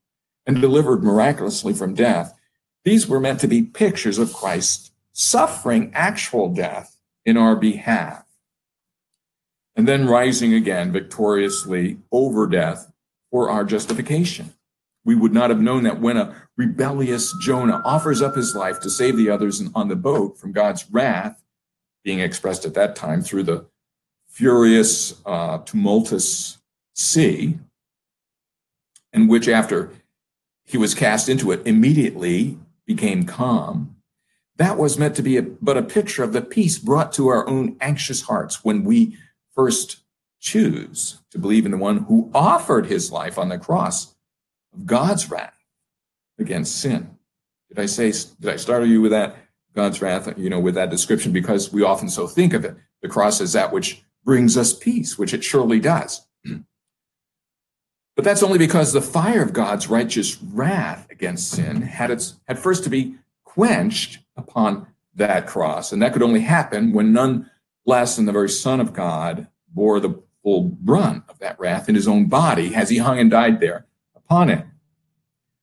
and 0.46 0.60
delivered 0.60 1.02
miraculously 1.02 1.72
from 1.72 1.94
death. 1.94 2.34
These 2.84 3.08
were 3.08 3.20
meant 3.20 3.40
to 3.40 3.48
be 3.48 3.62
pictures 3.62 4.18
of 4.18 4.32
Christ 4.32 4.92
suffering 5.12 5.90
actual 5.94 6.52
death 6.52 6.98
in 7.24 7.36
our 7.36 7.56
behalf 7.56 8.24
and 9.76 9.88
then 9.88 10.06
rising 10.06 10.54
again 10.54 10.92
victoriously 10.92 11.98
over 12.12 12.46
death 12.46 12.92
for 13.30 13.50
our 13.50 13.64
justification. 13.64 14.54
We 15.04 15.14
would 15.14 15.32
not 15.32 15.50
have 15.50 15.60
known 15.60 15.82
that 15.82 16.00
when 16.00 16.16
a 16.16 16.34
rebellious 16.56 17.34
Jonah 17.42 17.82
offers 17.84 18.22
up 18.22 18.36
his 18.36 18.54
life 18.54 18.80
to 18.80 18.90
save 18.90 19.16
the 19.16 19.30
others 19.30 19.62
on 19.74 19.88
the 19.88 19.96
boat 19.96 20.38
from 20.38 20.52
God's 20.52 20.90
wrath, 20.90 21.42
being 22.04 22.20
expressed 22.20 22.64
at 22.64 22.74
that 22.74 22.96
time 22.96 23.22
through 23.22 23.42
the 23.42 23.66
furious, 24.28 25.20
uh, 25.26 25.58
tumultuous 25.58 26.58
sea, 26.94 27.58
and 29.12 29.28
which, 29.28 29.48
after 29.48 29.90
he 30.64 30.78
was 30.78 30.94
cast 30.94 31.28
into 31.28 31.52
it, 31.52 31.66
immediately 31.66 32.58
became 32.86 33.24
calm. 33.24 33.96
That 34.56 34.78
was 34.78 34.98
meant 34.98 35.16
to 35.16 35.22
be 35.22 35.36
a, 35.36 35.42
but 35.42 35.76
a 35.76 35.82
picture 35.82 36.22
of 36.22 36.32
the 36.32 36.42
peace 36.42 36.78
brought 36.78 37.12
to 37.14 37.28
our 37.28 37.46
own 37.48 37.76
anxious 37.80 38.22
hearts 38.22 38.64
when 38.64 38.84
we 38.84 39.16
first 39.54 39.98
choose 40.40 41.20
to 41.30 41.38
believe 41.38 41.64
in 41.64 41.72
the 41.72 41.78
one 41.78 42.04
who 42.04 42.30
offered 42.34 42.86
his 42.86 43.10
life 43.10 43.38
on 43.38 43.48
the 43.48 43.58
cross 43.58 44.14
of 44.72 44.86
God's 44.86 45.30
wrath 45.30 45.58
against 46.38 46.80
sin. 46.80 47.18
Did 47.68 47.78
I 47.80 47.86
say, 47.86 48.12
did 48.40 48.52
I 48.52 48.56
startle 48.56 48.86
you 48.88 49.00
with 49.00 49.10
that? 49.10 49.36
God's 49.74 50.00
wrath, 50.00 50.32
you 50.38 50.48
know, 50.48 50.60
with 50.60 50.76
that 50.76 50.90
description, 50.90 51.32
because 51.32 51.72
we 51.72 51.82
often 51.82 52.08
so 52.08 52.26
think 52.26 52.52
of 52.52 52.64
it. 52.64 52.76
The 53.02 53.08
cross 53.08 53.40
as 53.40 53.54
that 53.54 53.72
which 53.72 54.04
brings 54.24 54.56
us 54.56 54.72
peace, 54.72 55.18
which 55.18 55.34
it 55.34 55.42
surely 55.42 55.80
does. 55.80 56.26
but 58.14 58.24
that's 58.24 58.42
only 58.42 58.58
because 58.58 58.92
the 58.92 59.00
fire 59.00 59.42
of 59.42 59.52
God's 59.52 59.88
righteous 59.88 60.40
wrath 60.42 61.06
against 61.10 61.50
sin 61.50 61.82
had 61.82 62.10
its 62.10 62.34
had 62.46 62.58
first 62.58 62.84
to 62.84 62.90
be 62.90 63.16
quenched 63.44 64.20
upon 64.36 64.86
that 65.14 65.46
cross. 65.46 65.92
And 65.92 66.02
that 66.02 66.12
could 66.12 66.22
only 66.22 66.40
happen 66.40 66.92
when 66.92 67.12
none 67.12 67.50
less 67.86 68.16
than 68.16 68.26
the 68.26 68.32
very 68.32 68.48
Son 68.48 68.80
of 68.80 68.92
God 68.92 69.48
bore 69.68 70.00
the 70.00 70.22
full 70.42 70.62
brunt 70.62 71.24
of 71.28 71.38
that 71.38 71.58
wrath 71.58 71.88
in 71.88 71.94
his 71.94 72.06
own 72.08 72.26
body 72.26 72.74
as 72.74 72.90
he 72.90 72.98
hung 72.98 73.18
and 73.18 73.30
died 73.30 73.60
there 73.60 73.86
upon 74.14 74.50
it. 74.50 74.64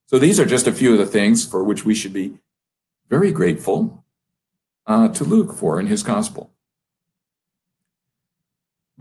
So 0.08 0.20
these 0.20 0.40
are 0.40 0.46
just 0.46 0.68
a 0.68 0.74
few 0.74 0.92
of 0.92 0.98
the 0.98 1.06
things 1.06 1.46
for 1.46 1.64
which 1.64 1.86
we 1.86 1.96
should 1.96 2.14
be 2.14 2.38
very 3.10 3.32
grateful 3.32 4.04
uh, 4.88 5.08
to 5.10 5.24
Luke 5.24 5.54
for 5.54 5.80
in 5.80 5.88
his 5.88 6.04
gospel. 6.04 6.52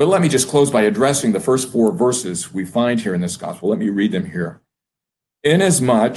But 0.00 0.08
let 0.08 0.22
me 0.22 0.30
just 0.30 0.48
close 0.48 0.70
by 0.70 0.80
addressing 0.80 1.32
the 1.32 1.40
first 1.40 1.70
four 1.70 1.92
verses 1.92 2.54
we 2.54 2.64
find 2.64 3.00
here 3.00 3.14
in 3.14 3.20
this 3.20 3.36
gospel. 3.36 3.68
Let 3.68 3.78
me 3.78 3.90
read 3.90 4.12
them 4.12 4.30
here. 4.30 4.62
Inasmuch 5.44 6.16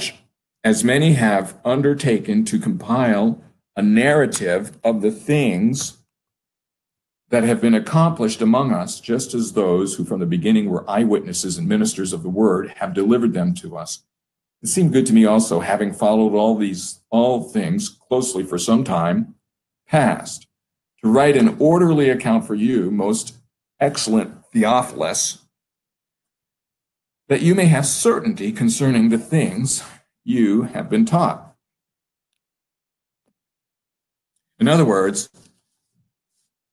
as 0.64 0.82
many 0.82 1.12
have 1.12 1.58
undertaken 1.66 2.46
to 2.46 2.58
compile 2.58 3.42
a 3.76 3.82
narrative 3.82 4.78
of 4.82 5.02
the 5.02 5.10
things 5.10 5.98
that 7.28 7.44
have 7.44 7.60
been 7.60 7.74
accomplished 7.74 8.40
among 8.40 8.72
us, 8.72 9.00
just 9.00 9.34
as 9.34 9.52
those 9.52 9.96
who 9.96 10.04
from 10.06 10.20
the 10.20 10.24
beginning 10.24 10.70
were 10.70 10.88
eyewitnesses 10.88 11.58
and 11.58 11.68
ministers 11.68 12.14
of 12.14 12.22
the 12.22 12.30
word 12.30 12.72
have 12.76 12.94
delivered 12.94 13.34
them 13.34 13.52
to 13.52 13.76
us. 13.76 14.02
It 14.62 14.68
seemed 14.68 14.94
good 14.94 15.04
to 15.08 15.12
me 15.12 15.26
also, 15.26 15.60
having 15.60 15.92
followed 15.92 16.34
all 16.34 16.56
these 16.56 17.00
all 17.10 17.42
things 17.42 17.90
closely 17.90 18.44
for 18.44 18.56
some 18.56 18.82
time 18.82 19.34
past, 19.86 20.46
to 21.02 21.10
write 21.10 21.36
an 21.36 21.58
orderly 21.58 22.08
account 22.08 22.46
for 22.46 22.54
you, 22.54 22.90
most 22.90 23.34
excellent 23.84 24.46
Theophilus, 24.46 25.44
that 27.28 27.42
you 27.42 27.54
may 27.54 27.66
have 27.66 27.84
certainty 27.84 28.50
concerning 28.50 29.10
the 29.10 29.18
things 29.18 29.84
you 30.24 30.62
have 30.62 30.88
been 30.88 31.04
taught. 31.04 31.54
In 34.58 34.68
other 34.68 34.86
words, 34.86 35.28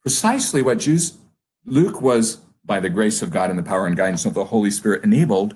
precisely 0.02 0.62
what 0.62 0.80
Jews, 0.80 1.18
Luke 1.66 2.02
was, 2.02 2.38
by 2.64 2.80
the 2.80 2.90
grace 2.90 3.22
of 3.22 3.32
God 3.32 3.50
and 3.50 3.60
the 3.60 3.64
power 3.64 3.88
and 3.88 3.98
guidance 3.98 4.26
of 4.26 4.34
the 4.34 4.46
Holy 4.46 4.72
Spirit, 4.72 5.04
enabled 5.04 5.54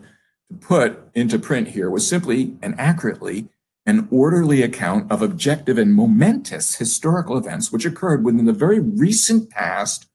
to 0.50 0.58
put 0.60 1.10
into 1.14 1.40
print 1.40 1.70
here 1.70 1.90
was 1.90 2.06
simply 2.06 2.58
and 2.62 2.78
accurately 2.78 3.48
an 3.86 4.08
orderly 4.12 4.62
account 4.62 5.10
of 5.10 5.22
objective 5.22 5.78
and 5.78 5.94
momentous 5.94 6.76
historical 6.76 7.38
events 7.38 7.72
which 7.72 7.86
occurred 7.86 8.26
within 8.26 8.46
the 8.46 8.52
very 8.54 8.80
recent 8.80 9.50
past 9.50 10.08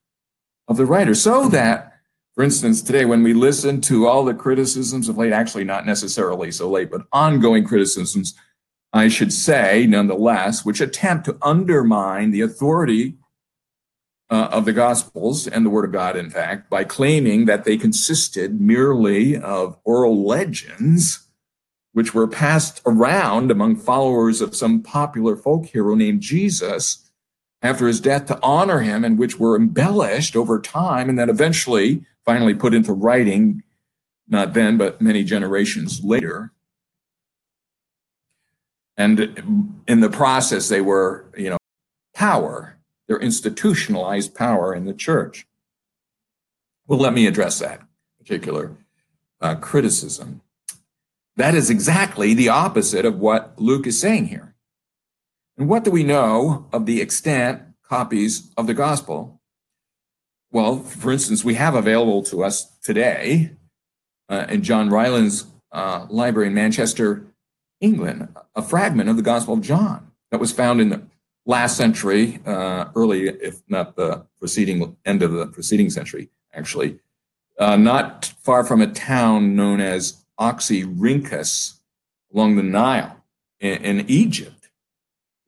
of 0.67 0.77
the 0.77 0.85
writer. 0.85 1.15
So 1.15 1.47
that, 1.49 1.93
for 2.35 2.43
instance, 2.43 2.81
today 2.81 3.05
when 3.05 3.23
we 3.23 3.33
listen 3.33 3.81
to 3.81 4.07
all 4.07 4.23
the 4.23 4.33
criticisms 4.33 5.09
of 5.09 5.17
late, 5.17 5.33
actually 5.33 5.63
not 5.63 5.85
necessarily 5.85 6.51
so 6.51 6.69
late, 6.69 6.91
but 6.91 7.05
ongoing 7.11 7.65
criticisms 7.65 8.35
I 8.93 9.07
should 9.07 9.31
say, 9.31 9.87
nonetheless, 9.87 10.65
which 10.65 10.81
attempt 10.81 11.25
to 11.25 11.37
undermine 11.41 12.31
the 12.31 12.41
authority 12.41 13.15
uh, 14.29 14.49
of 14.51 14.65
the 14.65 14.73
Gospels 14.73 15.47
and 15.47 15.65
the 15.65 15.69
Word 15.69 15.85
of 15.85 15.91
God, 15.91 16.17
in 16.17 16.29
fact, 16.29 16.69
by 16.69 16.83
claiming 16.83 17.45
that 17.45 17.63
they 17.63 17.77
consisted 17.77 18.59
merely 18.59 19.37
of 19.37 19.77
oral 19.83 20.25
legends 20.25 21.27
which 21.93 22.13
were 22.13 22.27
passed 22.27 22.81
around 22.85 23.51
among 23.51 23.75
followers 23.75 24.39
of 24.39 24.55
some 24.55 24.81
popular 24.81 25.35
folk 25.35 25.65
hero 25.65 25.93
named 25.95 26.21
Jesus 26.21 27.10
after 27.61 27.87
his 27.87 27.99
death 27.99 28.25
to 28.27 28.39
honor 28.41 28.79
him 28.79 29.03
and 29.03 29.19
which 29.19 29.39
were 29.39 29.55
embellished 29.55 30.35
over 30.35 30.59
time 30.59 31.09
and 31.09 31.19
then 31.19 31.29
eventually 31.29 32.03
finally 32.25 32.53
put 32.53 32.73
into 32.73 32.93
writing, 32.93 33.63
not 34.27 34.53
then, 34.53 34.77
but 34.77 35.01
many 35.01 35.23
generations 35.23 36.03
later. 36.03 36.51
And 38.97 39.79
in 39.87 39.99
the 39.99 40.09
process, 40.09 40.69
they 40.69 40.81
were, 40.81 41.25
you 41.35 41.49
know, 41.49 41.57
power, 42.13 42.77
their 43.07 43.19
institutionalized 43.19 44.35
power 44.35 44.75
in 44.75 44.85
the 44.85 44.93
church. 44.93 45.47
Well, 46.87 46.99
let 46.99 47.13
me 47.13 47.25
address 47.25 47.59
that 47.59 47.81
particular 48.19 48.75
uh, 49.39 49.55
criticism. 49.55 50.41
That 51.37 51.55
is 51.55 51.69
exactly 51.69 52.33
the 52.33 52.49
opposite 52.49 53.05
of 53.05 53.19
what 53.19 53.53
Luke 53.57 53.87
is 53.87 53.99
saying 53.99 54.27
here. 54.27 54.50
And 55.61 55.69
what 55.69 55.83
do 55.83 55.91
we 55.91 56.03
know 56.03 56.65
of 56.73 56.87
the 56.87 57.03
extant 57.03 57.61
copies 57.87 58.51
of 58.57 58.65
the 58.65 58.73
gospel? 58.73 59.39
Well, 60.51 60.79
for 60.79 61.11
instance, 61.11 61.43
we 61.43 61.53
have 61.53 61.75
available 61.75 62.23
to 62.23 62.43
us 62.43 62.79
today 62.79 63.51
uh, 64.27 64.47
in 64.49 64.63
John 64.63 64.89
Rylands 64.89 65.45
uh, 65.71 66.07
library 66.09 66.47
in 66.47 66.55
Manchester, 66.55 67.27
England, 67.79 68.29
a 68.55 68.63
fragment 68.63 69.07
of 69.07 69.17
the 69.17 69.21
Gospel 69.21 69.53
of 69.53 69.61
John 69.61 70.11
that 70.31 70.39
was 70.39 70.51
found 70.51 70.81
in 70.81 70.89
the 70.89 71.03
last 71.45 71.77
century, 71.77 72.39
uh, 72.43 72.85
early, 72.95 73.27
if 73.27 73.61
not 73.69 73.95
the 73.95 74.25
preceding 74.39 74.97
end 75.05 75.21
of 75.21 75.31
the 75.31 75.45
preceding 75.45 75.91
century, 75.91 76.31
actually, 76.55 76.97
uh, 77.59 77.75
not 77.75 78.33
far 78.41 78.63
from 78.63 78.81
a 78.81 78.87
town 78.87 79.55
known 79.55 79.79
as 79.79 80.23
Oxyrhynchus 80.39 81.75
along 82.33 82.55
the 82.55 82.63
Nile 82.63 83.23
in, 83.59 83.83
in, 83.83 84.09
Egypt, 84.09 84.60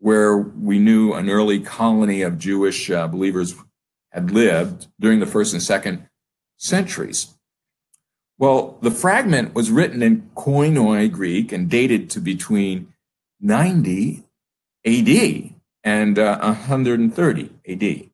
where 0.03 0.37
we 0.37 0.79
knew 0.79 1.13
an 1.13 1.29
early 1.29 1.61
colony 1.61 2.21
of 2.23 2.37
Jewish 2.37 2.91
uh, 2.91 3.07
believers 3.07 3.55
had 4.11 4.31
lived 4.31 4.87
during 4.99 5.21
the 5.21 5.25
first 5.25 5.53
and 5.53 5.63
second 5.63 6.09
centuries. 6.57 7.35
Well, 8.37 8.77
the 8.81 8.91
fragment 8.91 9.55
was 9.55 9.71
written 9.71 10.03
in 10.03 10.29
Koine 10.35 11.09
Greek 11.09 11.53
and 11.53 11.69
dated 11.69 12.09
to 12.09 12.19
between 12.19 12.93
90 13.39 14.25
AD 14.85 15.53
and 15.85 16.19
uh, 16.19 16.37
130 16.39 17.49
AD. 17.69 18.09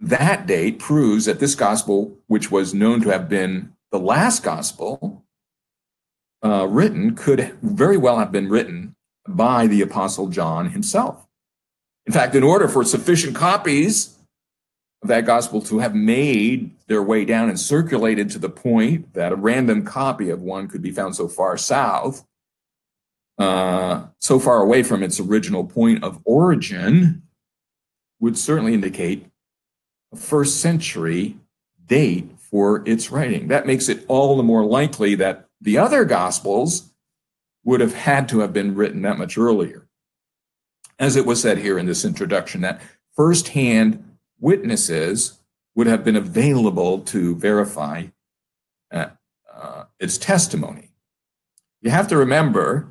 That 0.00 0.46
date 0.46 0.78
proves 0.78 1.26
that 1.26 1.38
this 1.38 1.54
gospel, 1.54 2.16
which 2.28 2.50
was 2.50 2.72
known 2.72 3.02
to 3.02 3.10
have 3.10 3.28
been 3.28 3.74
the 3.92 4.00
last 4.00 4.42
gospel 4.42 5.26
uh, 6.42 6.66
written, 6.66 7.14
could 7.14 7.58
very 7.60 7.98
well 7.98 8.18
have 8.18 8.32
been 8.32 8.48
written 8.48 8.93
by 9.26 9.66
the 9.66 9.82
Apostle 9.82 10.28
John 10.28 10.70
himself. 10.70 11.26
In 12.06 12.12
fact, 12.12 12.34
in 12.34 12.42
order 12.42 12.68
for 12.68 12.84
sufficient 12.84 13.34
copies 13.34 14.16
of 15.02 15.08
that 15.08 15.24
gospel 15.24 15.60
to 15.62 15.78
have 15.78 15.94
made 15.94 16.70
their 16.86 17.02
way 17.02 17.24
down 17.24 17.48
and 17.48 17.58
circulated 17.58 18.30
to 18.30 18.38
the 18.38 18.48
point 18.48 19.14
that 19.14 19.32
a 19.32 19.36
random 19.36 19.84
copy 19.84 20.30
of 20.30 20.42
one 20.42 20.68
could 20.68 20.82
be 20.82 20.90
found 20.90 21.16
so 21.16 21.28
far 21.28 21.56
south, 21.56 22.26
uh, 23.38 24.04
so 24.18 24.38
far 24.38 24.60
away 24.60 24.82
from 24.82 25.02
its 25.02 25.18
original 25.18 25.64
point 25.64 26.04
of 26.04 26.20
origin, 26.24 27.22
would 28.20 28.38
certainly 28.38 28.74
indicate 28.74 29.26
a 30.12 30.16
first 30.16 30.60
century 30.60 31.36
date 31.86 32.30
for 32.38 32.82
its 32.88 33.10
writing. 33.10 33.48
That 33.48 33.66
makes 33.66 33.88
it 33.88 34.04
all 34.08 34.36
the 34.36 34.42
more 34.42 34.64
likely 34.64 35.14
that 35.16 35.48
the 35.60 35.78
other 35.78 36.04
Gospels 36.04 36.93
would 37.64 37.80
have 37.80 37.94
had 37.94 38.28
to 38.28 38.40
have 38.40 38.52
been 38.52 38.74
written 38.74 39.02
that 39.02 39.18
much 39.18 39.38
earlier. 39.38 39.88
As 40.98 41.16
it 41.16 41.26
was 41.26 41.40
said 41.40 41.58
here 41.58 41.78
in 41.78 41.86
this 41.86 42.04
introduction, 42.04 42.60
that 42.60 42.80
firsthand 43.16 44.16
witnesses 44.38 45.40
would 45.74 45.86
have 45.86 46.04
been 46.04 46.16
available 46.16 47.00
to 47.00 47.34
verify 47.36 48.06
uh, 48.92 49.08
uh, 49.52 49.84
its 49.98 50.18
testimony. 50.18 50.90
You 51.80 51.90
have 51.90 52.08
to 52.08 52.16
remember 52.16 52.88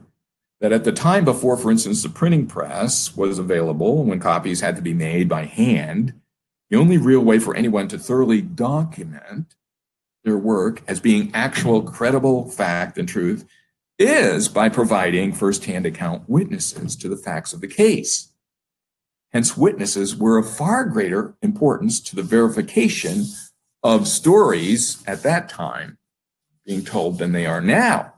that 0.60 0.74
at 0.74 0.84
the 0.84 0.92
time 0.92 1.26
before, 1.26 1.58
for 1.58 1.72
instance, 1.72 2.04
the 2.04 2.10
printing 2.10 2.48
press 2.48 3.16
was 3.16 3.40
available, 3.40 4.04
when 4.04 4.20
copies 4.20 4.62
had 4.62 4.76
to 4.76 4.82
be 4.82 4.94
made 4.94 5.30
by 5.30 5.46
hand, 5.46 6.14
the 6.70 6.78
only 6.78 6.98
real 6.98 7.22
way 7.22 7.40
for 7.40 7.56
anyone 7.56 7.88
to 7.90 8.00
thoroughly 8.00 8.42
document 8.42 9.56
their 10.24 10.38
work 10.38 10.82
as 10.88 11.00
being 11.00 11.32
actual 11.34 11.82
credible 11.82 12.50
fact 12.50 12.98
and 12.98 13.08
truth 13.08 13.46
is 14.00 14.48
by 14.48 14.70
providing 14.70 15.34
firsthand 15.34 15.86
account 15.86 16.28
witnesses 16.28 16.96
to 16.98 17.08
the 17.08 17.18
facts 17.18 17.54
of 17.54 17.62
the 17.62 17.68
case. 17.68 18.32
Hence, 19.32 19.58
witnesses 19.58 20.16
were 20.16 20.38
of 20.38 20.50
far 20.50 20.86
greater 20.86 21.36
importance 21.42 22.00
to 22.02 22.16
the 22.16 22.24
verification 22.24 23.26
of 23.82 24.08
stories 24.08 25.04
at 25.08 25.24
that 25.24 25.50
time 25.50 25.98
being 26.66 26.84
told 26.84 27.18
than 27.18 27.32
they 27.32 27.46
are 27.46 27.62
now. 27.62 28.14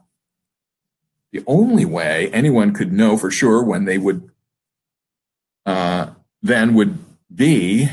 The 1.32 1.42
only 1.46 1.84
way 1.84 2.30
anyone 2.32 2.72
could 2.72 2.92
know 2.92 3.16
for 3.16 3.30
sure 3.30 3.62
when 3.62 3.84
they 3.84 3.98
would 3.98 4.30
uh, 5.64 6.10
then 6.42 6.74
would 6.74 6.98
be 7.34 7.88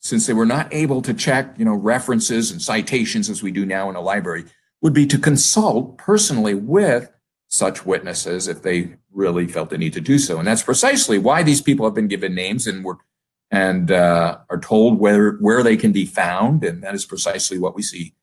since 0.00 0.26
they 0.26 0.32
were 0.32 0.46
not 0.46 0.72
able 0.72 1.02
to 1.02 1.12
check, 1.12 1.54
you 1.58 1.64
know, 1.64 1.74
references 1.74 2.50
and 2.50 2.62
citations 2.62 3.28
as 3.28 3.42
we 3.42 3.50
do 3.50 3.66
now 3.66 3.90
in 3.90 3.96
a 3.96 4.00
library, 4.00 4.44
would 4.82 4.92
be 4.92 5.06
to 5.06 5.18
consult 5.18 5.98
personally 5.98 6.54
with 6.54 7.10
such 7.48 7.84
witnesses 7.86 8.46
if 8.46 8.62
they 8.62 8.96
really 9.12 9.46
felt 9.46 9.70
the 9.70 9.78
need 9.78 9.92
to 9.94 10.00
do 10.00 10.18
so. 10.18 10.38
And 10.38 10.46
that's 10.46 10.62
precisely 10.62 11.18
why 11.18 11.42
these 11.42 11.62
people 11.62 11.86
have 11.86 11.94
been 11.94 12.08
given 12.08 12.34
names 12.34 12.66
and 12.66 12.84
were 12.84 12.98
and 13.50 13.90
uh, 13.90 14.38
are 14.50 14.60
told 14.60 14.98
where 14.98 15.32
where 15.36 15.62
they 15.62 15.76
can 15.76 15.92
be 15.92 16.04
found. 16.04 16.62
And 16.62 16.82
that 16.82 16.94
is 16.94 17.06
precisely 17.06 17.58
what 17.58 17.74
we 17.74 17.82
see 17.82 18.14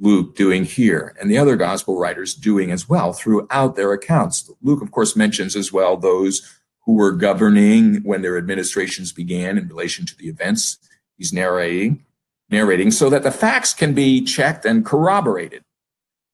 Luke 0.00 0.34
doing 0.34 0.64
here, 0.64 1.14
and 1.20 1.30
the 1.30 1.36
other 1.36 1.56
gospel 1.56 1.98
writers 1.98 2.34
doing 2.34 2.70
as 2.70 2.88
well 2.88 3.12
throughout 3.12 3.76
their 3.76 3.92
accounts. 3.92 4.50
Luke, 4.62 4.80
of 4.80 4.90
course, 4.90 5.14
mentions 5.14 5.54
as 5.54 5.72
well 5.72 5.96
those 5.96 6.58
who 6.86 6.94
were 6.94 7.12
governing 7.12 7.96
when 8.02 8.22
their 8.22 8.38
administrations 8.38 9.12
began 9.12 9.58
in 9.58 9.68
relation 9.68 10.06
to 10.06 10.16
the 10.16 10.28
events 10.28 10.78
he's 11.18 11.34
narrating, 11.34 12.02
narrating 12.48 12.90
so 12.90 13.10
that 13.10 13.22
the 13.22 13.30
facts 13.30 13.74
can 13.74 13.92
be 13.92 14.24
checked 14.24 14.64
and 14.64 14.86
corroborated. 14.86 15.62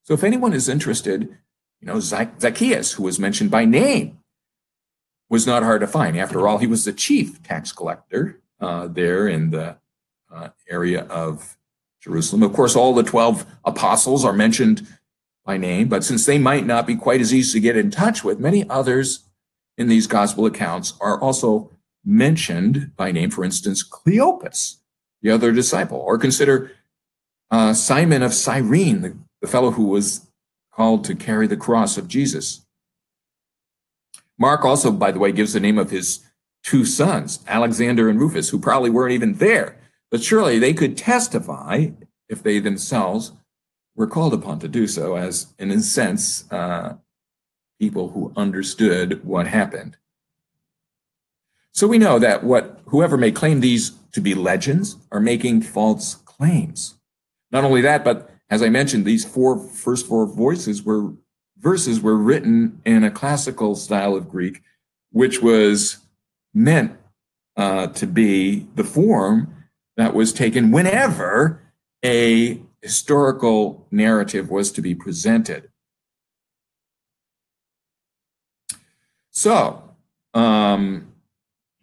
So 0.07 0.15
if 0.15 0.23
anyone 0.23 0.53
is 0.53 0.69
interested, 0.69 1.23
you 1.81 1.87
know, 1.87 1.99
Zacchaeus, 1.99 2.93
who 2.93 3.03
was 3.03 3.19
mentioned 3.19 3.51
by 3.51 3.65
name, 3.65 4.21
was 5.29 5.49
not 5.49 5.65
hard 5.65 5.81
to 5.81 5.89
find. 5.89 6.17
After 6.17 6.47
all, 6.47 6.59
he 6.59 6.69
was 6.69 6.85
the 6.85 6.93
chief 6.93 7.43
tax 7.43 7.73
collector 7.73 8.41
uh, 8.61 8.87
there 8.87 9.27
in 9.27 9.51
the 9.51 9.79
uh, 10.33 10.51
area 10.71 11.03
of 11.07 11.57
Jerusalem. 12.01 12.45
Of 12.45 12.53
course, 12.53 12.77
all 12.77 12.95
the 12.95 13.03
12 13.03 13.47
apostles 13.65 14.25
are 14.25 14.33
mentioned 14.33 14.87
by 15.45 15.57
name, 15.57 15.89
but 15.89 16.05
since 16.05 16.25
they 16.25 16.39
might 16.39 16.67
not 16.67 16.87
be 16.87 16.95
quite 16.95 17.21
as 17.21 17.35
easy 17.35 17.59
to 17.59 17.61
get 17.61 17.77
in 17.77 17.91
touch 17.91 18.23
with, 18.23 18.39
many 18.39 18.69
others 18.71 19.25
in 19.77 19.89
these 19.89 20.07
gospel 20.07 20.47
accounts 20.47 20.95
are 21.01 21.21
also 21.21 21.73
mentioned 22.05 22.93
by 22.97 23.11
name, 23.11 23.31
for 23.31 23.45
instance, 23.45 23.83
Cleopas, 23.87 24.77
the 25.21 25.33
other 25.33 25.51
disciple, 25.51 25.99
or 25.99 26.17
consider 26.17 26.71
uh, 27.51 27.75
Simon 27.75 28.23
of 28.23 28.33
Cyrene, 28.33 29.01
the, 29.01 29.17
the 29.47 29.53
fellow 29.53 29.71
who 29.71 29.87
was 29.87 30.27
called 30.73 31.05
to 31.05 31.15
carry 31.15 31.47
the 31.47 31.57
cross 31.57 31.97
of 31.97 32.09
Jesus. 32.09 32.67
Mark 34.37 34.65
also, 34.65 34.91
by 34.91 35.13
the 35.13 35.21
way, 35.21 35.31
gives 35.31 35.53
the 35.53 35.61
name 35.61 35.79
of 35.79 35.91
his 35.91 36.25
two 36.65 36.85
sons, 36.85 37.45
Alexander 37.47 38.09
and 38.09 38.19
Rufus, 38.19 38.49
who 38.49 38.59
probably 38.59 38.91
weren't 38.91 39.15
even 39.15 39.35
there, 39.35 39.79
but 40.11 40.23
surely 40.23 40.59
they 40.59 40.75
could 40.75 40.97
testify 40.97 41.87
if 42.29 42.43
they 42.43 42.59
themselves 42.59 43.33
were 43.95 44.09
called 44.09 44.35
upon 44.35 44.59
to 44.59 44.69
do 44.69 44.89
so, 44.89 45.15
as 45.15 45.55
in 45.61 45.71
a 45.71 45.81
sense, 45.81 46.51
uh, 46.51 46.97
people 47.79 48.11
who 48.11 48.33
understood 48.37 49.25
what 49.25 49.47
happened. 49.47 49.97
So 51.71 51.87
we 51.87 51.99
know 51.99 52.19
that 52.19 52.43
what 52.43 52.81
whoever 52.87 53.17
may 53.17 53.31
claim 53.31 53.61
these 53.61 53.93
to 54.13 54.21
be 54.21 54.35
legends 54.35 54.97
are 55.13 55.21
making 55.21 55.63
false 55.63 56.17
claims. 56.17 56.97
Not 57.53 57.65
only 57.65 57.83
that, 57.83 58.03
but 58.03 58.36
as 58.49 58.63
I 58.63 58.69
mentioned, 58.69 59.05
these 59.05 59.25
four 59.25 59.59
first 59.59 60.07
four 60.07 60.27
voices 60.27 60.83
were 60.83 61.13
verses 61.59 62.01
were 62.01 62.17
written 62.17 62.81
in 62.85 63.03
a 63.03 63.11
classical 63.11 63.75
style 63.75 64.15
of 64.15 64.29
Greek, 64.29 64.63
which 65.11 65.43
was 65.43 65.99
meant 66.55 66.97
uh, 67.57 67.89
to 67.89 68.07
be 68.07 68.67
the 68.75 68.85
form 68.85 69.55
that 69.97 70.15
was 70.15 70.33
taken 70.33 70.71
whenever 70.71 71.63
a 72.05 72.61
historical 72.83 73.87
narrative 73.91 74.51
was 74.51 74.71
to 74.71 74.83
be 74.83 74.95
presented. 74.95 75.71
So, 79.31 79.95
um, 80.35 81.13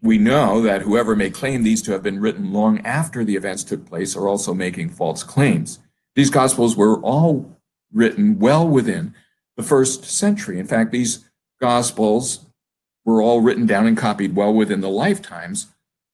we 0.02 0.17
know 0.17 0.62
that 0.62 0.82
whoever 0.82 1.15
may 1.15 1.30
claim 1.30 1.63
these 1.63 1.82
to 1.84 1.91
have 1.91 2.04
been 2.04 2.19
written 2.19 2.52
long 2.52 2.80
after 2.86 3.23
the 3.23 3.36
events 3.36 3.63
took 3.63 3.86
place 3.86 4.15
are 4.15 4.28
also 4.28 4.54
making 4.54 4.89
false 4.89 5.23
claims. 5.23 5.80
These 6.15 6.30
Gospels 6.30 6.76
were 6.76 6.99
all 7.02 7.60
written 7.91 8.39
well 8.39 8.67
within 8.67 9.13
the 9.58 9.63
first 9.63 10.06
century. 10.06 10.60
In 10.60 10.67
fact, 10.67 10.91
these 10.91 11.30
Gospels 11.60 12.45
were 13.06 13.21
all 13.21 13.41
written 13.41 13.65
down 13.65 13.88
and 13.88 13.97
copied 13.97 14.36
well 14.36 14.54
within 14.54 14.82
the 14.82 14.89
lifetimes 14.89 15.67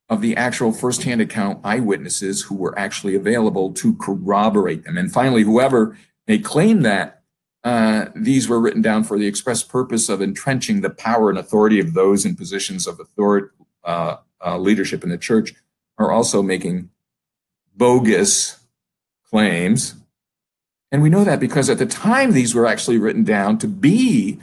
of 0.09 0.21
the 0.21 0.35
actual 0.35 0.71
firsthand 0.71 1.21
account 1.21 1.59
eyewitnesses 1.63 2.43
who 2.43 2.55
were 2.55 2.77
actually 2.77 3.15
available 3.15 3.71
to 3.73 3.95
corroborate 3.95 4.83
them. 4.83 4.97
And 4.97 5.11
finally, 5.11 5.43
whoever 5.43 5.97
may 6.27 6.39
claim 6.39 6.81
that 6.81 7.21
uh, 7.63 8.05
these 8.15 8.47
were 8.47 8.59
written 8.59 8.81
down 8.81 9.03
for 9.03 9.19
the 9.19 9.27
express 9.27 9.63
purpose 9.63 10.09
of 10.09 10.21
entrenching 10.21 10.81
the 10.81 10.89
power 10.89 11.29
and 11.29 11.37
authority 11.37 11.79
of 11.79 11.93
those 11.93 12.25
in 12.25 12.35
positions 12.35 12.87
of 12.87 12.99
authority, 12.99 13.47
uh, 13.83 14.17
uh, 14.43 14.57
leadership 14.57 15.03
in 15.03 15.09
the 15.09 15.17
church 15.17 15.53
are 15.97 16.11
also 16.11 16.41
making 16.41 16.89
bogus 17.75 18.59
claims. 19.29 19.95
And 20.91 21.01
we 21.01 21.09
know 21.09 21.23
that 21.23 21.39
because 21.39 21.69
at 21.69 21.77
the 21.77 21.85
time 21.85 22.31
these 22.31 22.55
were 22.55 22.65
actually 22.65 22.97
written 22.97 23.23
down 23.23 23.57
to 23.59 23.67
be 23.67 24.39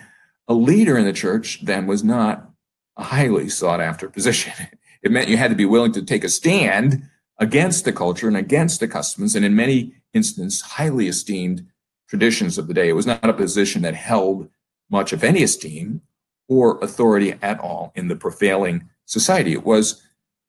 a 0.48 0.54
leader 0.54 0.96
in 0.96 1.04
the 1.04 1.12
church 1.12 1.64
then 1.64 1.86
was 1.86 2.04
not 2.04 2.50
a 2.96 3.04
highly 3.04 3.48
sought 3.48 3.80
after 3.80 4.08
position. 4.08 4.52
It 5.02 5.12
meant 5.12 5.28
you 5.28 5.36
had 5.36 5.50
to 5.50 5.56
be 5.56 5.66
willing 5.66 5.92
to 5.92 6.02
take 6.02 6.24
a 6.24 6.28
stand 6.28 7.08
against 7.38 7.84
the 7.84 7.92
culture 7.92 8.26
and 8.26 8.36
against 8.36 8.80
the 8.80 8.88
customs, 8.88 9.36
and 9.36 9.44
in 9.44 9.54
many 9.54 9.92
instances, 10.12 10.62
highly 10.62 11.06
esteemed 11.06 11.64
traditions 12.08 12.58
of 12.58 12.66
the 12.66 12.74
day. 12.74 12.88
It 12.88 12.94
was 12.94 13.06
not 13.06 13.28
a 13.28 13.32
position 13.32 13.82
that 13.82 13.94
held 13.94 14.48
much 14.90 15.12
of 15.12 15.22
any 15.22 15.44
esteem 15.44 16.00
or 16.48 16.78
authority 16.80 17.34
at 17.40 17.60
all 17.60 17.92
in 17.94 18.08
the 18.08 18.16
prevailing 18.16 18.88
society. 19.04 19.52
It 19.52 19.64
was, 19.64 20.02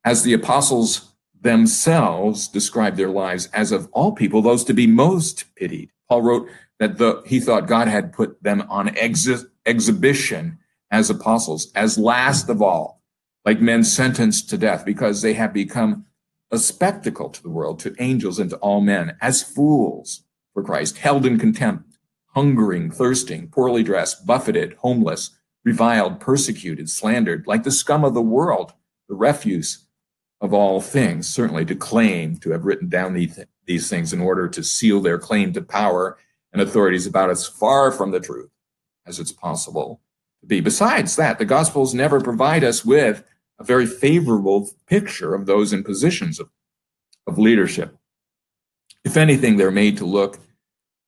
as 0.04 0.23
the 0.23 0.34
apostles 0.34 1.13
themselves 1.41 2.47
describe 2.47 2.95
their 2.95 3.10
lives, 3.10 3.47
as 3.54 3.71
of 3.71 3.88
all 3.91 4.12
people, 4.12 4.41
those 4.41 4.63
to 4.65 4.73
be 4.73 4.88
most 4.88 5.45
pitied. 5.56 5.91
Paul 6.10 6.21
wrote 6.21 6.50
that 6.80 6.97
the, 6.97 7.21
he 7.26 7.39
thought 7.39 7.67
God 7.67 7.88
had 7.88 8.13
put 8.13 8.41
them 8.43 8.63
on 8.69 8.89
exi- 8.89 9.47
exhibition 9.65 10.60
as 10.91 11.10
apostles, 11.10 11.71
as 11.76 11.97
last 11.97 12.50
of 12.50 12.62
all, 12.62 13.02
like 13.45 13.60
men 13.60 13.84
sentenced 13.84 14.50
to 14.50 14.58
death, 14.58 14.86
because 14.86 15.21
they 15.21 15.34
have 15.34 15.54
become 15.54 16.06
a 16.52 16.58
spectacle 16.58 17.30
to 17.30 17.43
the 17.43 17.50
world, 17.50 17.80
to 17.80 17.95
angels, 18.00 18.39
and 18.39 18.50
to 18.50 18.58
all 18.58 18.80
men, 18.80 19.17
as 19.21 19.43
fools 19.43 20.23
for 20.54 20.63
Christ, 20.63 20.97
held 20.97 21.26
in 21.26 21.38
contempt, 21.38 21.97
hungering, 22.34 22.89
thirsting, 22.89 23.50
poorly 23.50 23.84
dressed, 23.84 24.26
buffeted, 24.26 24.76
homeless, 24.80 25.32
reviled, 25.65 26.19
persecuted, 26.21 26.89
slandered, 26.89 27.45
like 27.45 27.63
the 27.63 27.71
scum 27.71 28.06
of 28.06 28.13
the 28.13 28.21
world, 28.21 28.73
the 29.10 29.15
refuse 29.15 29.87
of 30.39 30.54
all 30.54 30.82
things, 30.82 31.28
certainly 31.28 31.65
to 31.65 31.76
claim 31.76 32.38
to 32.38 32.52
have 32.52 32.65
written 32.65 32.89
down 32.89 33.13
these 33.13 33.89
things 33.89 34.13
in 34.13 34.21
order 34.21 34.47
to 34.47 34.63
seal 34.63 35.02
their 35.02 35.17
claim 35.17 35.52
to 35.54 35.62
power 35.62 36.17
and 36.54 36.62
authorities 36.62 37.08
about 37.08 37.30
as 37.30 37.47
far 37.47 37.91
from 37.91 38.12
the 38.12 38.19
truth 38.19 38.50
as 39.06 39.19
it's 39.19 39.32
possible 39.32 40.02
to 40.41 40.47
be. 40.47 40.60
Besides 40.60 41.15
that, 41.15 41.39
the 41.39 41.45
Gospels 41.45 41.93
never 41.93 42.21
provide 42.21 42.63
us 42.63 42.86
with 42.86 43.23
a 43.60 43.63
very 43.63 43.88
favorable 43.88 44.69
picture 44.86 45.34
of 45.34 45.45
those 45.47 45.73
in 45.73 45.84
positions 45.84 46.39
of, 46.39 46.50
of 47.26 47.39
leadership. 47.39 47.97
If 49.04 49.17
anything, 49.17 49.58
they're 49.58 49.71
made 49.71 49.97
to 49.97 50.06
look 50.06 50.39